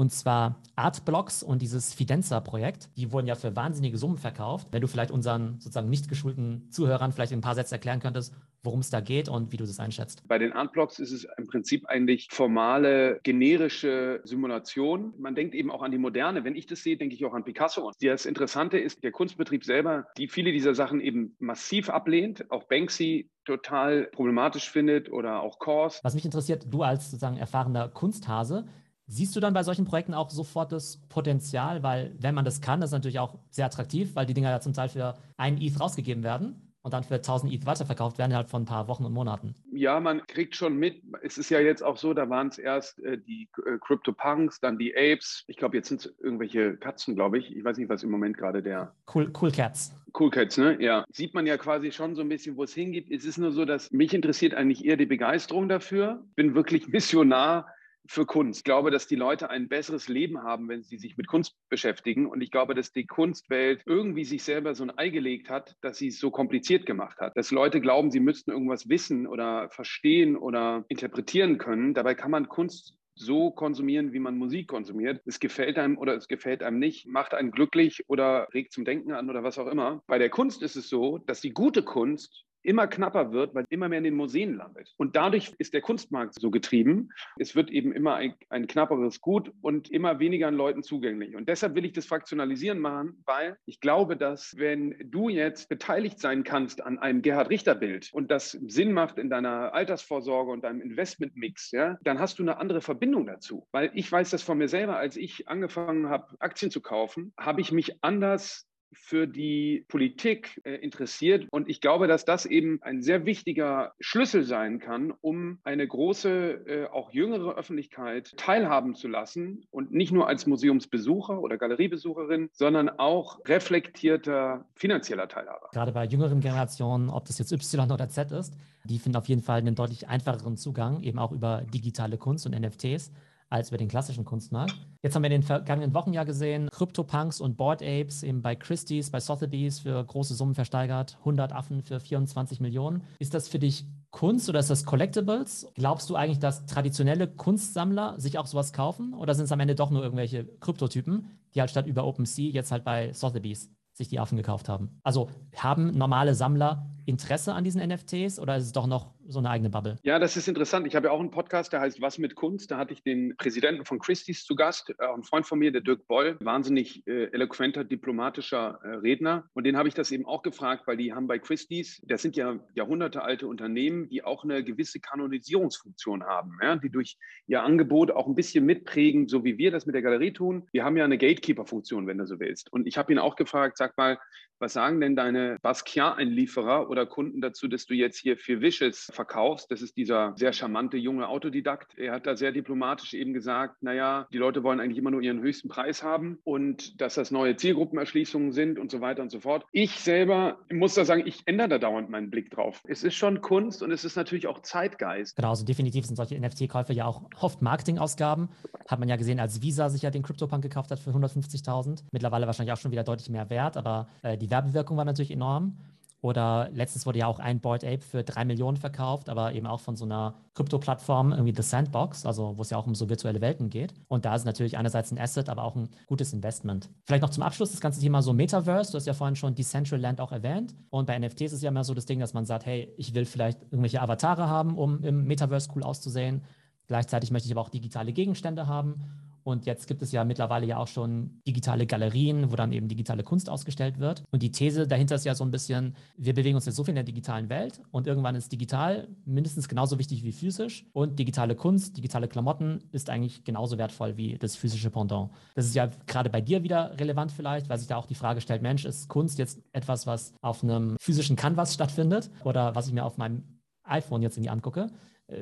Und 0.00 0.12
zwar 0.12 0.62
Artblocks 0.76 1.42
und 1.42 1.60
dieses 1.60 1.92
Fidenza-Projekt. 1.92 2.88
Die 2.96 3.12
wurden 3.12 3.26
ja 3.26 3.34
für 3.34 3.54
wahnsinnige 3.54 3.98
Summen 3.98 4.16
verkauft. 4.16 4.68
Wenn 4.70 4.80
du 4.80 4.88
vielleicht 4.88 5.10
unseren 5.10 5.60
sozusagen 5.60 5.90
nicht 5.90 6.08
geschulten 6.08 6.70
Zuhörern 6.70 7.12
vielleicht 7.12 7.32
in 7.32 7.40
ein 7.40 7.42
paar 7.42 7.54
Sätzen 7.54 7.74
erklären 7.74 8.00
könntest, 8.00 8.32
worum 8.62 8.80
es 8.80 8.88
da 8.88 9.00
geht 9.00 9.28
und 9.28 9.52
wie 9.52 9.58
du 9.58 9.66
das 9.66 9.78
einschätzt. 9.78 10.26
Bei 10.26 10.38
den 10.38 10.54
Artblocks 10.54 11.00
ist 11.00 11.12
es 11.12 11.26
im 11.36 11.46
Prinzip 11.46 11.86
eigentlich 11.86 12.28
formale, 12.30 13.20
generische 13.24 14.22
Simulation. 14.24 15.12
Man 15.18 15.34
denkt 15.34 15.54
eben 15.54 15.70
auch 15.70 15.82
an 15.82 15.90
die 15.90 15.98
Moderne. 15.98 16.44
Wenn 16.44 16.54
ich 16.54 16.64
das 16.64 16.82
sehe, 16.82 16.96
denke 16.96 17.14
ich 17.14 17.22
auch 17.26 17.34
an 17.34 17.44
Picasso. 17.44 17.86
Und 17.86 17.96
das 18.00 18.24
Interessante 18.24 18.78
ist, 18.78 19.04
der 19.04 19.12
Kunstbetrieb 19.12 19.66
selber, 19.66 20.06
die 20.16 20.28
viele 20.28 20.50
dieser 20.50 20.74
Sachen 20.74 21.02
eben 21.02 21.36
massiv 21.40 21.90
ablehnt. 21.90 22.50
Auch 22.50 22.64
Banksy 22.64 23.28
total 23.44 24.04
problematisch 24.04 24.70
findet 24.70 25.12
oder 25.12 25.42
auch 25.42 25.58
Kors. 25.58 26.00
Was 26.02 26.14
mich 26.14 26.24
interessiert, 26.24 26.64
du 26.70 26.84
als 26.84 27.10
sozusagen 27.10 27.36
erfahrener 27.36 27.90
Kunsthase, 27.90 28.64
Siehst 29.12 29.34
du 29.34 29.40
dann 29.40 29.54
bei 29.54 29.64
solchen 29.64 29.84
Projekten 29.84 30.14
auch 30.14 30.30
sofort 30.30 30.70
das 30.70 30.98
Potenzial? 31.08 31.82
Weil, 31.82 32.14
wenn 32.20 32.32
man 32.32 32.44
das 32.44 32.60
kann, 32.60 32.80
das 32.80 32.90
ist 32.90 32.94
natürlich 32.94 33.18
auch 33.18 33.40
sehr 33.50 33.66
attraktiv, 33.66 34.14
weil 34.14 34.24
die 34.24 34.34
Dinger 34.34 34.50
ja 34.50 34.60
zum 34.60 34.72
Teil 34.72 34.88
für 34.88 35.18
einen 35.36 35.60
ETH 35.60 35.80
rausgegeben 35.80 36.22
werden 36.22 36.70
und 36.82 36.94
dann 36.94 37.02
für 37.02 37.16
1000 37.16 37.52
ETH 37.52 37.66
weiterverkauft 37.66 38.18
werden, 38.18 38.36
halt 38.36 38.48
von 38.48 38.62
ein 38.62 38.66
paar 38.66 38.86
Wochen 38.86 39.04
und 39.04 39.12
Monaten. 39.12 39.56
Ja, 39.72 39.98
man 39.98 40.24
kriegt 40.28 40.54
schon 40.54 40.76
mit. 40.76 41.02
Es 41.24 41.38
ist 41.38 41.50
ja 41.50 41.58
jetzt 41.58 41.82
auch 41.82 41.96
so, 41.96 42.14
da 42.14 42.30
waren 42.30 42.48
es 42.48 42.58
erst 42.58 43.02
äh, 43.02 43.18
die 43.18 43.48
äh, 43.66 43.78
CryptoPunks, 43.80 44.60
dann 44.60 44.78
die 44.78 44.94
Apes. 44.96 45.42
Ich 45.48 45.56
glaube, 45.56 45.76
jetzt 45.76 45.88
sind 45.88 46.06
es 46.06 46.14
irgendwelche 46.20 46.76
Katzen, 46.76 47.16
glaube 47.16 47.38
ich. 47.38 47.56
Ich 47.56 47.64
weiß 47.64 47.78
nicht, 47.78 47.88
was 47.88 48.04
im 48.04 48.12
Moment 48.12 48.38
gerade 48.38 48.62
der. 48.62 48.94
Cool, 49.12 49.32
cool 49.42 49.50
Cats. 49.50 49.92
Cool 50.16 50.30
Cats, 50.30 50.56
ne? 50.56 50.80
Ja. 50.80 51.04
Sieht 51.10 51.34
man 51.34 51.48
ja 51.48 51.56
quasi 51.56 51.90
schon 51.90 52.14
so 52.14 52.22
ein 52.22 52.28
bisschen, 52.28 52.56
wo 52.56 52.62
es 52.62 52.74
hingeht. 52.74 53.10
Es 53.10 53.24
ist 53.24 53.38
nur 53.38 53.50
so, 53.50 53.64
dass 53.64 53.90
mich 53.90 54.14
interessiert 54.14 54.54
eigentlich 54.54 54.84
eher 54.84 54.96
die 54.96 55.06
Begeisterung 55.06 55.68
dafür. 55.68 56.22
Bin 56.36 56.54
wirklich 56.54 56.86
Missionar 56.92 57.66
für 58.10 58.26
Kunst. 58.26 58.60
Ich 58.60 58.64
glaube, 58.64 58.90
dass 58.90 59.06
die 59.06 59.14
Leute 59.14 59.50
ein 59.50 59.68
besseres 59.68 60.08
Leben 60.08 60.42
haben, 60.42 60.68
wenn 60.68 60.82
sie 60.82 60.98
sich 60.98 61.16
mit 61.16 61.28
Kunst 61.28 61.54
beschäftigen. 61.68 62.26
Und 62.26 62.40
ich 62.40 62.50
glaube, 62.50 62.74
dass 62.74 62.92
die 62.92 63.06
Kunstwelt 63.06 63.82
irgendwie 63.86 64.24
sich 64.24 64.42
selber 64.42 64.74
so 64.74 64.82
ein 64.82 64.98
Ei 64.98 65.10
gelegt 65.10 65.48
hat, 65.48 65.76
dass 65.80 65.98
sie 65.98 66.08
es 66.08 66.18
so 66.18 66.32
kompliziert 66.32 66.86
gemacht 66.86 67.20
hat. 67.20 67.36
Dass 67.36 67.52
Leute 67.52 67.80
glauben, 67.80 68.10
sie 68.10 68.18
müssten 68.18 68.50
irgendwas 68.50 68.88
wissen 68.88 69.28
oder 69.28 69.70
verstehen 69.70 70.36
oder 70.36 70.84
interpretieren 70.88 71.58
können. 71.58 71.94
Dabei 71.94 72.16
kann 72.16 72.32
man 72.32 72.48
Kunst 72.48 72.96
so 73.14 73.52
konsumieren, 73.52 74.12
wie 74.12 74.18
man 74.18 74.36
Musik 74.36 74.66
konsumiert. 74.66 75.22
Es 75.24 75.38
gefällt 75.38 75.78
einem 75.78 75.96
oder 75.96 76.16
es 76.16 76.26
gefällt 76.26 76.64
einem 76.64 76.80
nicht, 76.80 77.06
macht 77.06 77.32
einen 77.32 77.52
glücklich 77.52 78.02
oder 78.08 78.48
regt 78.52 78.72
zum 78.72 78.84
Denken 78.84 79.12
an 79.12 79.30
oder 79.30 79.44
was 79.44 79.56
auch 79.56 79.68
immer. 79.68 80.02
Bei 80.08 80.18
der 80.18 80.30
Kunst 80.30 80.62
ist 80.62 80.74
es 80.74 80.88
so, 80.88 81.18
dass 81.18 81.40
die 81.40 81.52
gute 81.52 81.84
Kunst 81.84 82.44
immer 82.62 82.86
knapper 82.86 83.32
wird, 83.32 83.54
weil 83.54 83.64
immer 83.70 83.88
mehr 83.88 83.98
in 83.98 84.04
den 84.04 84.14
Museen 84.14 84.56
landet. 84.56 84.92
Und 84.96 85.16
dadurch 85.16 85.54
ist 85.58 85.74
der 85.74 85.80
Kunstmarkt 85.80 86.34
so 86.34 86.50
getrieben. 86.50 87.10
Es 87.38 87.54
wird 87.54 87.70
eben 87.70 87.92
immer 87.92 88.14
ein, 88.14 88.34
ein, 88.48 88.66
knapperes 88.66 89.20
Gut 89.20 89.52
und 89.62 89.90
immer 89.90 90.18
weniger 90.18 90.48
an 90.48 90.54
Leuten 90.54 90.82
zugänglich. 90.82 91.36
Und 91.36 91.48
deshalb 91.48 91.74
will 91.74 91.84
ich 91.84 91.92
das 91.92 92.06
Fraktionalisieren 92.06 92.78
machen, 92.78 93.22
weil 93.26 93.56
ich 93.66 93.80
glaube, 93.80 94.16
dass 94.16 94.56
wenn 94.56 94.94
du 95.04 95.28
jetzt 95.28 95.68
beteiligt 95.68 96.18
sein 96.18 96.44
kannst 96.44 96.82
an 96.82 96.98
einem 96.98 97.22
Gerhard 97.22 97.50
Richter 97.50 97.74
Bild 97.74 98.10
und 98.12 98.30
das 98.30 98.52
Sinn 98.52 98.92
macht 98.92 99.18
in 99.18 99.30
deiner 99.30 99.74
Altersvorsorge 99.74 100.52
und 100.52 100.64
deinem 100.64 100.80
Investmentmix, 100.80 101.70
ja, 101.70 101.98
dann 102.02 102.18
hast 102.18 102.38
du 102.38 102.42
eine 102.42 102.58
andere 102.58 102.80
Verbindung 102.80 103.26
dazu. 103.26 103.66
Weil 103.72 103.90
ich 103.94 104.10
weiß 104.10 104.30
das 104.30 104.42
von 104.42 104.58
mir 104.58 104.68
selber, 104.68 104.96
als 104.96 105.16
ich 105.16 105.48
angefangen 105.48 106.08
habe, 106.08 106.34
Aktien 106.38 106.70
zu 106.70 106.80
kaufen, 106.80 107.32
habe 107.36 107.60
ich 107.60 107.72
mich 107.72 108.02
anders 108.02 108.69
für 108.92 109.26
die 109.26 109.84
Politik 109.88 110.60
äh, 110.64 110.74
interessiert. 110.74 111.46
Und 111.50 111.68
ich 111.68 111.80
glaube, 111.80 112.06
dass 112.06 112.24
das 112.24 112.46
eben 112.46 112.82
ein 112.82 113.02
sehr 113.02 113.26
wichtiger 113.26 113.92
Schlüssel 114.00 114.44
sein 114.44 114.78
kann, 114.78 115.12
um 115.20 115.58
eine 115.64 115.86
große, 115.86 116.30
äh, 116.66 116.86
auch 116.86 117.12
jüngere 117.12 117.56
Öffentlichkeit 117.56 118.36
teilhaben 118.36 118.94
zu 118.94 119.08
lassen 119.08 119.66
und 119.70 119.92
nicht 119.92 120.12
nur 120.12 120.28
als 120.28 120.46
Museumsbesucher 120.46 121.40
oder 121.40 121.58
Galeriebesucherin, 121.58 122.50
sondern 122.52 122.88
auch 122.88 123.40
reflektierter 123.46 124.64
finanzieller 124.74 125.28
Teilhaber. 125.28 125.68
Gerade 125.72 125.92
bei 125.92 126.04
jüngeren 126.04 126.40
Generationen, 126.40 127.10
ob 127.10 127.26
das 127.26 127.38
jetzt 127.38 127.52
Y 127.52 127.90
oder 127.90 128.08
Z 128.08 128.32
ist, 128.32 128.54
die 128.84 128.98
finden 128.98 129.16
auf 129.16 129.28
jeden 129.28 129.42
Fall 129.42 129.58
einen 129.58 129.74
deutlich 129.74 130.08
einfacheren 130.08 130.56
Zugang, 130.56 131.02
eben 131.02 131.18
auch 131.18 131.32
über 131.32 131.62
digitale 131.72 132.18
Kunst 132.18 132.46
und 132.46 132.58
NFTs 132.58 133.12
als 133.50 133.68
über 133.68 133.78
den 133.78 133.88
klassischen 133.88 134.24
Kunstmarkt. 134.24 134.74
Jetzt 135.02 135.14
haben 135.14 135.22
wir 135.22 135.30
in 135.30 135.40
den 135.40 135.42
vergangenen 135.42 135.92
Wochen 135.92 136.12
ja 136.12 136.24
gesehen, 136.24 136.68
CryptoPunks 136.70 137.40
und 137.40 137.56
Board 137.56 137.82
Apes 137.82 138.22
eben 138.22 138.42
bei 138.42 138.54
Christie's, 138.54 139.10
bei 139.10 139.18
Sotheby's 139.18 139.80
für 139.80 140.02
große 140.02 140.34
Summen 140.34 140.54
versteigert, 140.54 141.16
100 141.20 141.52
Affen 141.52 141.82
für 141.82 142.00
24 142.00 142.60
Millionen. 142.60 143.02
Ist 143.18 143.34
das 143.34 143.48
für 143.48 143.58
dich 143.58 143.84
Kunst 144.10 144.48
oder 144.48 144.60
ist 144.60 144.70
das 144.70 144.84
Collectibles? 144.84 145.66
Glaubst 145.74 146.08
du 146.10 146.16
eigentlich, 146.16 146.38
dass 146.38 146.66
traditionelle 146.66 147.28
Kunstsammler 147.28 148.18
sich 148.18 148.38
auch 148.38 148.46
sowas 148.46 148.72
kaufen 148.72 149.14
oder 149.14 149.34
sind 149.34 149.44
es 149.44 149.52
am 149.52 149.60
Ende 149.60 149.74
doch 149.74 149.90
nur 149.90 150.02
irgendwelche 150.02 150.44
Kryptotypen, 150.60 151.26
die 151.54 151.60
halt 151.60 151.70
statt 151.70 151.86
über 151.86 152.04
OpenSea 152.06 152.50
jetzt 152.52 152.70
halt 152.70 152.84
bei 152.84 153.12
Sotheby's 153.12 153.70
sich 153.92 154.08
die 154.08 154.20
Affen 154.20 154.36
gekauft 154.36 154.68
haben? 154.68 155.00
Also 155.02 155.28
haben 155.56 155.96
normale 155.96 156.34
Sammler 156.34 156.86
Interesse 157.10 157.52
an 157.52 157.64
diesen 157.64 157.86
NFTs 157.86 158.38
oder 158.38 158.56
ist 158.56 158.64
es 158.64 158.72
doch 158.72 158.86
noch 158.86 159.12
so 159.26 159.38
eine 159.38 159.50
eigene 159.50 159.70
Bubble? 159.70 159.96
Ja, 160.02 160.18
das 160.18 160.36
ist 160.36 160.48
interessant. 160.48 160.86
Ich 160.86 160.96
habe 160.96 161.08
ja 161.08 161.12
auch 161.12 161.20
einen 161.20 161.30
Podcast, 161.30 161.72
der 161.72 161.80
heißt 161.80 162.00
Was 162.00 162.18
mit 162.18 162.34
Kunst. 162.34 162.70
Da 162.70 162.78
hatte 162.78 162.92
ich 162.92 163.02
den 163.02 163.36
Präsidenten 163.36 163.84
von 163.84 163.98
Christie's 163.98 164.44
zu 164.44 164.54
Gast, 164.54 164.90
äh, 164.90 165.06
ein 165.14 165.22
Freund 165.22 165.46
von 165.46 165.58
mir, 165.58 165.72
der 165.72 165.80
Dirk 165.80 166.06
Boll, 166.06 166.36
wahnsinnig 166.40 167.06
äh, 167.06 167.24
eloquenter, 167.32 167.84
diplomatischer 167.84 168.80
äh, 168.82 168.88
Redner. 168.96 169.44
Und 169.54 169.64
den 169.64 169.76
habe 169.76 169.88
ich 169.88 169.94
das 169.94 170.10
eben 170.10 170.26
auch 170.26 170.42
gefragt, 170.42 170.86
weil 170.86 170.96
die 170.96 171.12
haben 171.12 171.26
bei 171.26 171.38
Christie's, 171.38 172.00
das 172.04 172.22
sind 172.22 172.36
ja 172.36 172.58
jahrhundertealte 172.74 173.46
Unternehmen, 173.46 174.08
die 174.08 174.24
auch 174.24 174.44
eine 174.44 174.64
gewisse 174.64 175.00
Kanonisierungsfunktion 175.00 176.24
haben, 176.24 176.58
ja, 176.62 176.76
die 176.76 176.90
durch 176.90 177.16
ihr 177.46 177.62
Angebot 177.62 178.10
auch 178.10 178.26
ein 178.26 178.34
bisschen 178.34 178.64
mitprägen, 178.64 179.28
so 179.28 179.44
wie 179.44 179.58
wir 179.58 179.70
das 179.70 179.86
mit 179.86 179.94
der 179.94 180.02
Galerie 180.02 180.32
tun. 180.32 180.68
Wir 180.72 180.84
haben 180.84 180.96
ja 180.96 181.04
eine 181.04 181.18
Gatekeeper-Funktion, 181.18 182.06
wenn 182.06 182.18
du 182.18 182.26
so 182.26 182.40
willst. 182.40 182.72
Und 182.72 182.86
ich 182.86 182.96
habe 182.96 183.12
ihn 183.12 183.18
auch 183.18 183.36
gefragt, 183.36 183.76
sag 183.76 183.96
mal, 183.96 184.18
was 184.60 184.74
sagen 184.74 185.00
denn 185.00 185.16
deine 185.16 185.56
Basquiat-Einlieferer 185.62 186.90
oder 186.90 187.06
Kunden 187.06 187.40
dazu, 187.40 187.66
dass 187.66 187.86
du 187.86 187.94
jetzt 187.94 188.18
hier 188.18 188.36
für 188.36 188.60
Wishes 188.60 189.10
verkaufst? 189.12 189.70
Das 189.70 189.82
ist 189.82 189.96
dieser 189.96 190.34
sehr 190.36 190.52
charmante 190.52 190.96
junge 190.96 191.28
Autodidakt. 191.28 191.96
Er 191.98 192.12
hat 192.12 192.26
da 192.26 192.36
sehr 192.36 192.52
diplomatisch 192.52 193.14
eben 193.14 193.32
gesagt, 193.32 193.82
naja, 193.82 194.26
die 194.32 194.38
Leute 194.38 194.62
wollen 194.62 194.80
eigentlich 194.80 194.98
immer 194.98 195.10
nur 195.10 195.22
ihren 195.22 195.40
höchsten 195.40 195.68
Preis 195.68 196.02
haben 196.02 196.38
und 196.44 197.00
dass 197.00 197.14
das 197.14 197.30
neue 197.30 197.56
Zielgruppenerschließungen 197.56 198.52
sind 198.52 198.78
und 198.78 198.90
so 198.90 199.00
weiter 199.00 199.22
und 199.22 199.30
so 199.30 199.40
fort. 199.40 199.64
Ich 199.72 199.92
selber 200.00 200.58
muss 200.70 200.94
da 200.94 201.04
sagen, 201.04 201.22
ich 201.26 201.42
ändere 201.46 201.68
da 201.70 201.78
dauernd 201.78 202.10
meinen 202.10 202.30
Blick 202.30 202.50
drauf. 202.50 202.82
Es 202.86 203.02
ist 203.02 203.14
schon 203.14 203.40
Kunst 203.40 203.82
und 203.82 203.90
es 203.90 204.04
ist 204.04 204.16
natürlich 204.16 204.46
auch 204.46 204.60
Zeitgeist. 204.60 205.36
Genau, 205.36 205.50
also 205.50 205.64
definitiv 205.64 206.04
sind 206.04 206.16
solche 206.16 206.38
NFT-Käufe 206.38 206.92
ja 206.92 207.06
auch 207.06 207.22
oft 207.40 207.62
Marketingausgaben. 207.62 208.50
Hat 208.86 208.98
man 208.98 209.08
ja 209.08 209.16
gesehen, 209.16 209.40
als 209.40 209.62
Visa 209.62 209.88
sich 209.88 210.02
ja 210.02 210.10
den 210.10 210.22
CryptoPunk 210.22 210.62
gekauft 210.62 210.90
hat 210.90 210.98
für 210.98 211.10
150.000. 211.10 212.04
Mittlerweile 212.12 212.46
wahrscheinlich 212.46 212.72
auch 212.72 212.80
schon 212.80 212.90
wieder 212.90 213.04
deutlich 213.04 213.30
mehr 213.30 213.48
wert, 213.48 213.76
aber 213.76 214.08
äh, 214.22 214.36
die 214.36 214.49
Werbewirkung 214.50 214.96
war 214.96 215.04
natürlich 215.04 215.30
enorm. 215.30 215.76
Oder 216.22 216.68
letztens 216.74 217.06
wurde 217.06 217.20
ja 217.20 217.26
auch 217.26 217.38
ein 217.38 217.60
Board 217.60 217.82
Ape 217.82 218.02
für 218.02 218.22
drei 218.22 218.44
Millionen 218.44 218.76
verkauft, 218.76 219.30
aber 219.30 219.54
eben 219.54 219.66
auch 219.66 219.80
von 219.80 219.96
so 219.96 220.04
einer 220.04 220.34
Krypto-Plattform, 220.54 221.32
irgendwie 221.32 221.54
The 221.56 221.62
Sandbox, 221.62 222.26
also 222.26 222.58
wo 222.58 222.62
es 222.62 222.68
ja 222.70 222.76
auch 222.76 222.86
um 222.86 222.94
so 222.94 223.08
virtuelle 223.08 223.40
Welten 223.40 223.70
geht. 223.70 223.94
Und 224.08 224.26
da 224.26 224.34
ist 224.34 224.44
natürlich 224.44 224.76
einerseits 224.76 225.12
ein 225.12 225.18
Asset, 225.18 225.48
aber 225.48 225.64
auch 225.64 225.76
ein 225.76 225.88
gutes 226.06 226.34
Investment. 226.34 226.90
Vielleicht 227.06 227.22
noch 227.22 227.30
zum 227.30 227.42
Abschluss 227.42 227.70
das 227.70 227.80
ganze 227.80 228.00
Thema 228.00 228.20
so 228.20 228.34
Metaverse. 228.34 228.92
Du 228.92 228.98
hast 228.98 229.06
ja 229.06 229.14
vorhin 229.14 229.36
schon 229.36 229.54
Decentraland 229.54 230.20
auch 230.20 230.32
erwähnt. 230.32 230.74
Und 230.90 231.06
bei 231.06 231.18
NFTs 231.18 231.40
ist 231.40 231.52
es 231.54 231.62
ja 231.62 231.70
immer 231.70 231.84
so 231.84 231.94
das 231.94 232.04
Ding, 232.04 232.20
dass 232.20 232.34
man 232.34 232.44
sagt, 232.44 232.66
hey, 232.66 232.92
ich 232.98 233.14
will 233.14 233.24
vielleicht 233.24 233.62
irgendwelche 233.62 234.02
Avatare 234.02 234.46
haben, 234.46 234.76
um 234.76 235.02
im 235.02 235.24
Metaverse 235.24 235.70
cool 235.74 235.82
auszusehen. 235.82 236.42
Gleichzeitig 236.86 237.30
möchte 237.30 237.46
ich 237.46 237.52
aber 237.52 237.62
auch 237.62 237.70
digitale 237.70 238.12
Gegenstände 238.12 238.66
haben. 238.66 238.96
Und 239.44 239.66
jetzt 239.66 239.86
gibt 239.86 240.02
es 240.02 240.12
ja 240.12 240.24
mittlerweile 240.24 240.66
ja 240.66 240.78
auch 240.78 240.86
schon 240.86 241.40
digitale 241.46 241.86
Galerien, 241.86 242.50
wo 242.50 242.56
dann 242.56 242.72
eben 242.72 242.88
digitale 242.88 243.22
Kunst 243.22 243.48
ausgestellt 243.48 243.98
wird. 243.98 244.22
Und 244.30 244.42
die 244.42 244.50
These 244.50 244.86
dahinter 244.86 245.14
ist 245.14 245.24
ja 245.24 245.34
so 245.34 245.44
ein 245.44 245.50
bisschen, 245.50 245.94
wir 246.16 246.34
bewegen 246.34 246.56
uns 246.56 246.66
jetzt 246.66 246.76
so 246.76 246.84
viel 246.84 246.92
in 246.92 246.96
der 246.96 247.04
digitalen 247.04 247.48
Welt 247.48 247.80
und 247.90 248.06
irgendwann 248.06 248.34
ist 248.34 248.52
digital 248.52 249.08
mindestens 249.24 249.68
genauso 249.68 249.98
wichtig 249.98 250.24
wie 250.24 250.32
physisch. 250.32 250.86
Und 250.92 251.18
digitale 251.18 251.54
Kunst, 251.54 251.96
digitale 251.96 252.28
Klamotten 252.28 252.84
ist 252.92 253.10
eigentlich 253.10 253.44
genauso 253.44 253.78
wertvoll 253.78 254.16
wie 254.16 254.38
das 254.38 254.56
physische 254.56 254.90
Pendant. 254.90 255.30
Das 255.54 255.66
ist 255.66 255.74
ja 255.74 255.90
gerade 256.06 256.30
bei 256.30 256.40
dir 256.40 256.62
wieder 256.62 256.98
relevant 256.98 257.32
vielleicht, 257.32 257.68
weil 257.68 257.78
sich 257.78 257.88
da 257.88 257.96
auch 257.96 258.06
die 258.06 258.14
Frage 258.14 258.40
stellt, 258.40 258.62
Mensch, 258.62 258.84
ist 258.84 259.08
Kunst 259.08 259.38
jetzt 259.38 259.60
etwas, 259.72 260.06
was 260.06 260.34
auf 260.40 260.62
einem 260.62 260.96
physischen 261.00 261.36
Canvas 261.36 261.74
stattfindet 261.74 262.30
oder 262.44 262.74
was 262.74 262.86
ich 262.86 262.92
mir 262.92 263.04
auf 263.04 263.18
meinem 263.18 263.44
iPhone 263.84 264.22
jetzt 264.22 264.36
irgendwie 264.36 264.50
angucke? 264.50 264.90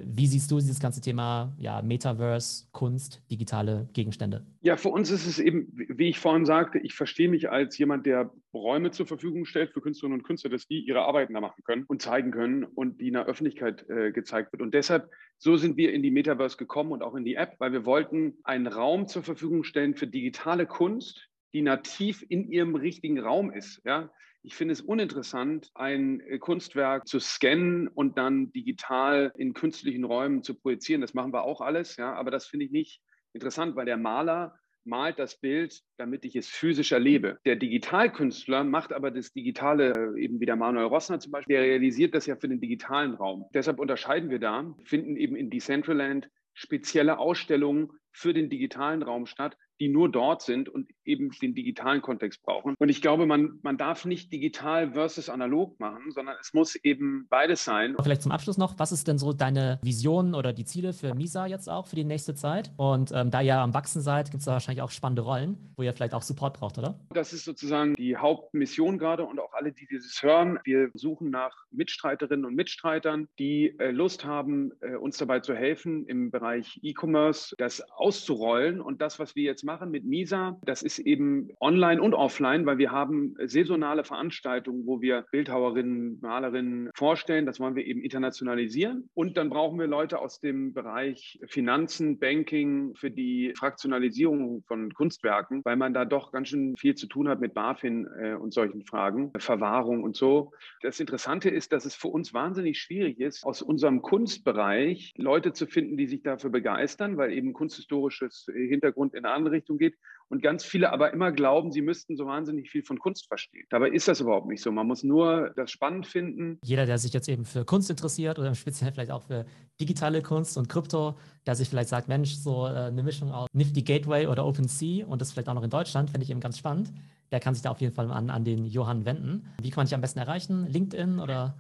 Wie 0.04 0.26
siehst 0.26 0.50
du 0.50 0.56
dieses 0.56 0.80
ganze 0.80 1.00
Thema 1.00 1.54
ja, 1.58 1.80
Metaverse, 1.82 2.66
Kunst, 2.72 3.22
digitale 3.30 3.88
Gegenstände? 3.92 4.44
Ja, 4.60 4.76
für 4.76 4.90
uns 4.90 5.10
ist 5.10 5.26
es 5.26 5.38
eben, 5.38 5.72
wie 5.72 6.08
ich 6.08 6.18
vorhin 6.18 6.44
sagte, 6.44 6.78
ich 6.78 6.94
verstehe 6.94 7.28
mich 7.28 7.50
als 7.50 7.78
jemand, 7.78 8.06
der 8.06 8.30
Räume 8.52 8.90
zur 8.90 9.06
Verfügung 9.06 9.44
stellt 9.44 9.72
für 9.72 9.80
Künstlerinnen 9.80 10.20
und 10.20 10.26
Künstler, 10.26 10.50
dass 10.50 10.66
die 10.66 10.80
ihre 10.80 11.02
Arbeiten 11.02 11.34
da 11.34 11.40
machen 11.40 11.62
können 11.64 11.84
und 11.84 12.02
zeigen 12.02 12.30
können 12.30 12.64
und 12.64 13.00
die 13.00 13.08
in 13.08 13.14
der 13.14 13.26
Öffentlichkeit 13.26 13.88
äh, 13.88 14.12
gezeigt 14.12 14.52
wird. 14.52 14.62
Und 14.62 14.74
deshalb, 14.74 15.10
so 15.38 15.56
sind 15.56 15.76
wir 15.76 15.92
in 15.92 16.02
die 16.02 16.10
Metaverse 16.10 16.56
gekommen 16.56 16.92
und 16.92 17.02
auch 17.02 17.14
in 17.14 17.24
die 17.24 17.36
App, 17.36 17.54
weil 17.58 17.72
wir 17.72 17.86
wollten 17.86 18.34
einen 18.44 18.66
Raum 18.66 19.06
zur 19.06 19.22
Verfügung 19.22 19.64
stellen 19.64 19.94
für 19.94 20.06
digitale 20.06 20.66
Kunst, 20.66 21.28
die 21.58 21.62
nativ 21.62 22.24
in 22.28 22.48
ihrem 22.52 22.76
richtigen 22.76 23.18
Raum 23.18 23.50
ist. 23.50 23.82
Ja? 23.84 24.12
Ich 24.44 24.54
finde 24.54 24.74
es 24.74 24.80
uninteressant, 24.80 25.72
ein 25.74 26.20
äh, 26.20 26.38
Kunstwerk 26.38 27.08
zu 27.08 27.18
scannen 27.18 27.88
und 27.88 28.16
dann 28.16 28.52
digital 28.52 29.32
in 29.36 29.54
künstlichen 29.54 30.04
Räumen 30.04 30.44
zu 30.44 30.54
projizieren. 30.54 31.00
Das 31.00 31.14
machen 31.14 31.32
wir 31.32 31.42
auch 31.42 31.60
alles, 31.60 31.96
ja, 31.96 32.14
aber 32.14 32.30
das 32.30 32.46
finde 32.46 32.66
ich 32.66 32.70
nicht 32.70 33.00
interessant, 33.32 33.74
weil 33.74 33.86
der 33.86 33.96
Maler 33.96 34.56
malt 34.84 35.18
das 35.18 35.40
Bild, 35.40 35.82
damit 35.96 36.24
ich 36.24 36.36
es 36.36 36.48
physisch 36.48 36.92
erlebe. 36.92 37.40
Der 37.44 37.56
Digitalkünstler 37.56 38.62
macht 38.62 38.92
aber 38.92 39.10
das 39.10 39.32
Digitale, 39.32 39.92
äh, 40.16 40.22
eben 40.22 40.38
wie 40.38 40.46
der 40.46 40.54
Manuel 40.54 40.86
Rossner 40.86 41.18
zum 41.18 41.32
Beispiel, 41.32 41.56
der 41.56 41.64
realisiert 41.64 42.14
das 42.14 42.26
ja 42.26 42.36
für 42.36 42.48
den 42.48 42.60
digitalen 42.60 43.14
Raum. 43.14 43.46
Deshalb 43.52 43.80
unterscheiden 43.80 44.30
wir 44.30 44.38
da, 44.38 44.76
finden 44.84 45.16
eben 45.16 45.34
in 45.34 45.50
Decentraland 45.50 46.30
spezielle 46.54 47.18
Ausstellungen 47.18 47.90
für 48.12 48.32
den 48.32 48.48
digitalen 48.48 49.02
Raum 49.02 49.26
statt, 49.26 49.56
die 49.80 49.88
nur 49.88 50.10
dort 50.10 50.42
sind 50.42 50.68
und 50.68 50.88
eben 51.04 51.30
den 51.42 51.54
digitalen 51.54 52.02
Kontext 52.02 52.42
brauchen. 52.42 52.74
Und 52.78 52.88
ich 52.88 53.00
glaube, 53.02 53.26
man, 53.26 53.58
man 53.62 53.78
darf 53.78 54.04
nicht 54.04 54.32
digital 54.32 54.92
versus 54.92 55.28
analog 55.28 55.78
machen, 55.80 56.10
sondern 56.10 56.36
es 56.40 56.52
muss 56.52 56.76
eben 56.76 57.26
beides 57.30 57.64
sein. 57.64 57.96
Vielleicht 58.02 58.22
zum 58.22 58.32
Abschluss 58.32 58.58
noch, 58.58 58.78
was 58.78 58.92
ist 58.92 59.08
denn 59.08 59.18
so 59.18 59.32
deine 59.32 59.78
Vision 59.82 60.34
oder 60.34 60.52
die 60.52 60.64
Ziele 60.64 60.92
für 60.92 61.14
MISA 61.14 61.46
jetzt 61.46 61.68
auch 61.68 61.86
für 61.86 61.96
die 61.96 62.04
nächste 62.04 62.34
Zeit? 62.34 62.72
Und 62.76 63.12
ähm, 63.14 63.30
da 63.30 63.40
ihr 63.40 63.56
am 63.56 63.74
Wachsen 63.74 64.02
seid, 64.02 64.30
gibt 64.30 64.40
es 64.40 64.44
da 64.46 64.52
wahrscheinlich 64.52 64.82
auch 64.82 64.90
spannende 64.90 65.22
Rollen, 65.22 65.72
wo 65.76 65.82
ihr 65.82 65.92
vielleicht 65.92 66.14
auch 66.14 66.22
Support 66.22 66.58
braucht, 66.58 66.78
oder? 66.78 66.98
Das 67.10 67.32
ist 67.32 67.44
sozusagen 67.44 67.94
die 67.94 68.16
Hauptmission 68.16 68.98
gerade 68.98 69.24
und 69.24 69.40
auch 69.40 69.52
alle, 69.52 69.72
die 69.72 69.86
dieses 69.86 70.22
hören. 70.22 70.58
Wir 70.64 70.90
suchen 70.94 71.30
nach 71.30 71.64
Mitstreiterinnen 71.70 72.44
und 72.44 72.54
Mitstreitern, 72.54 73.28
die 73.38 73.78
äh, 73.78 73.90
Lust 73.90 74.24
haben, 74.24 74.72
äh, 74.80 74.96
uns 74.96 75.16
dabei 75.18 75.40
zu 75.40 75.54
helfen, 75.54 76.06
im 76.06 76.30
Bereich 76.30 76.78
E-Commerce 76.82 77.54
das 77.58 77.80
auszurollen. 77.92 78.80
Und 78.80 79.00
das, 79.00 79.18
was 79.18 79.34
wir 79.36 79.44
jetzt 79.44 79.64
machen 79.68 79.90
mit 79.90 80.06
MISA, 80.06 80.58
das 80.64 80.82
ist 80.82 80.98
eben 80.98 81.50
online 81.60 82.00
und 82.00 82.14
offline, 82.14 82.64
weil 82.64 82.78
wir 82.78 82.90
haben 82.90 83.34
saisonale 83.44 84.02
Veranstaltungen, 84.02 84.86
wo 84.86 85.02
wir 85.02 85.26
Bildhauerinnen, 85.30 86.18
Malerinnen 86.22 86.88
vorstellen. 86.94 87.44
Das 87.44 87.60
wollen 87.60 87.76
wir 87.76 87.84
eben 87.84 88.00
internationalisieren. 88.00 89.10
Und 89.12 89.36
dann 89.36 89.50
brauchen 89.50 89.78
wir 89.78 89.86
Leute 89.86 90.20
aus 90.20 90.40
dem 90.40 90.72
Bereich 90.72 91.38
Finanzen, 91.48 92.18
Banking 92.18 92.94
für 92.94 93.10
die 93.10 93.52
Fraktionalisierung 93.58 94.64
von 94.66 94.90
Kunstwerken, 94.94 95.60
weil 95.64 95.76
man 95.76 95.92
da 95.92 96.06
doch 96.06 96.32
ganz 96.32 96.48
schön 96.48 96.74
viel 96.76 96.94
zu 96.94 97.06
tun 97.06 97.28
hat 97.28 97.38
mit 97.38 97.52
BaFin 97.52 98.08
äh, 98.18 98.32
und 98.32 98.54
solchen 98.54 98.86
Fragen, 98.86 99.32
Verwahrung 99.36 100.02
und 100.02 100.16
so. 100.16 100.52
Das 100.80 100.98
Interessante 100.98 101.50
ist, 101.50 101.72
dass 101.72 101.84
es 101.84 101.94
für 101.94 102.08
uns 102.08 102.32
wahnsinnig 102.32 102.78
schwierig 102.78 103.20
ist, 103.20 103.44
aus 103.44 103.60
unserem 103.60 104.00
Kunstbereich 104.00 105.12
Leute 105.18 105.52
zu 105.52 105.66
finden, 105.66 105.98
die 105.98 106.06
sich 106.06 106.22
dafür 106.22 106.48
begeistern, 106.48 107.18
weil 107.18 107.32
eben 107.32 107.52
kunsthistorisches 107.52 108.46
Hintergrund 108.50 109.12
in 109.12 109.26
eine 109.26 109.34
andere 109.34 109.57
Richtung 109.58 109.78
geht 109.78 109.94
und 110.28 110.42
ganz 110.42 110.64
viele 110.64 110.92
aber 110.92 111.12
immer 111.12 111.32
glauben, 111.32 111.72
sie 111.72 111.82
müssten 111.82 112.16
so 112.16 112.26
wahnsinnig 112.26 112.70
viel 112.70 112.82
von 112.82 112.98
Kunst 112.98 113.26
verstehen. 113.26 113.66
Dabei 113.70 113.88
ist 113.88 114.08
das 114.08 114.20
überhaupt 114.20 114.46
nicht 114.46 114.62
so. 114.62 114.70
Man 114.70 114.86
muss 114.86 115.02
nur 115.02 115.52
das 115.56 115.70
spannend 115.70 116.06
finden. 116.06 116.58
Jeder, 116.64 116.86
der 116.86 116.98
sich 116.98 117.12
jetzt 117.12 117.28
eben 117.28 117.44
für 117.44 117.64
Kunst 117.64 117.90
interessiert 117.90 118.38
oder 118.38 118.54
speziell 118.54 118.92
vielleicht 118.92 119.10
auch 119.10 119.22
für 119.22 119.46
digitale 119.80 120.22
Kunst 120.22 120.58
und 120.58 120.68
Krypto, 120.68 121.16
der 121.46 121.54
sich 121.54 121.68
vielleicht 121.68 121.88
sagt, 121.88 122.08
Mensch, 122.08 122.34
so 122.34 122.66
äh, 122.66 122.70
eine 122.70 123.02
Mischung 123.02 123.32
aus 123.32 123.48
Nifty 123.52 123.82
Gateway 123.82 124.26
oder 124.26 124.44
OpenSea 124.46 125.06
und 125.06 125.20
das 125.20 125.32
vielleicht 125.32 125.48
auch 125.48 125.54
noch 125.54 125.62
in 125.62 125.70
Deutschland, 125.70 126.10
finde 126.10 126.24
ich 126.24 126.30
eben 126.30 126.40
ganz 126.40 126.58
spannend. 126.58 126.92
Der 127.30 127.40
kann 127.40 127.54
sich 127.54 127.62
da 127.62 127.70
auf 127.70 127.80
jeden 127.80 127.94
Fall 127.94 128.10
an, 128.10 128.30
an 128.30 128.44
den 128.44 128.64
Johann 128.64 129.04
wenden. 129.04 129.46
Wie 129.62 129.70
kann 129.70 129.80
man 129.80 129.86
dich 129.86 129.94
am 129.94 130.00
besten 130.00 130.18
erreichen? 130.18 130.66
LinkedIn 130.66 131.20
oder? 131.20 131.58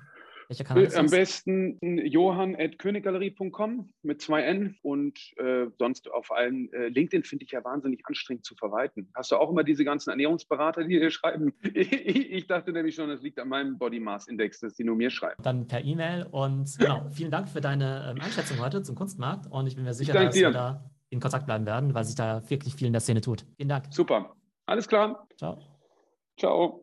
Welcher 0.48 0.64
Kanal 0.64 0.84
ist 0.84 0.96
Am 0.96 1.06
besten 1.06 1.78
johann.königgalerie.com 1.82 3.90
mit 4.02 4.22
zwei 4.22 4.42
N 4.42 4.76
und 4.82 5.18
äh, 5.36 5.66
sonst 5.78 6.10
auf 6.10 6.32
allen. 6.32 6.72
Äh, 6.72 6.88
LinkedIn 6.88 7.22
finde 7.22 7.44
ich 7.44 7.50
ja 7.50 7.62
wahnsinnig 7.62 8.00
anstrengend 8.06 8.46
zu 8.46 8.54
verwalten. 8.54 9.10
Hast 9.14 9.30
du 9.30 9.36
auch 9.36 9.50
immer 9.50 9.62
diese 9.62 9.84
ganzen 9.84 10.08
Ernährungsberater, 10.08 10.84
die 10.84 10.98
dir 10.98 11.10
schreiben? 11.10 11.52
ich, 11.62 11.92
ich 12.30 12.46
dachte 12.46 12.72
nämlich 12.72 12.94
schon, 12.94 13.10
das 13.10 13.20
liegt 13.20 13.38
an 13.38 13.48
meinem 13.48 13.76
Body 13.76 14.00
Mass 14.00 14.26
Index, 14.26 14.60
dass 14.60 14.74
die 14.74 14.84
nur 14.84 14.96
mir 14.96 15.10
schreiben. 15.10 15.42
Dann 15.42 15.66
per 15.66 15.84
E-Mail 15.84 16.26
und 16.30 16.74
genau, 16.78 17.06
vielen 17.10 17.30
Dank 17.30 17.50
für 17.50 17.60
deine 17.60 18.10
ähm, 18.10 18.22
Einschätzung 18.22 18.58
heute 18.58 18.82
zum 18.82 18.94
Kunstmarkt 18.94 19.46
und 19.50 19.66
ich 19.66 19.76
bin 19.76 19.84
mir 19.84 19.92
sicher, 19.92 20.14
dass 20.14 20.34
dir. 20.34 20.48
wir 20.48 20.52
da 20.52 20.90
in 21.10 21.20
Kontakt 21.20 21.44
bleiben 21.44 21.66
werden, 21.66 21.92
weil 21.92 22.04
sich 22.04 22.14
da 22.14 22.42
wirklich 22.48 22.74
viel 22.74 22.86
in 22.86 22.94
der 22.94 23.00
Szene 23.00 23.20
tut. 23.20 23.44
Vielen 23.56 23.68
Dank. 23.68 23.84
Super. 23.90 24.34
Alles 24.64 24.88
klar. 24.88 25.26
Ciao. 25.36 25.58
Ciao. 26.38 26.76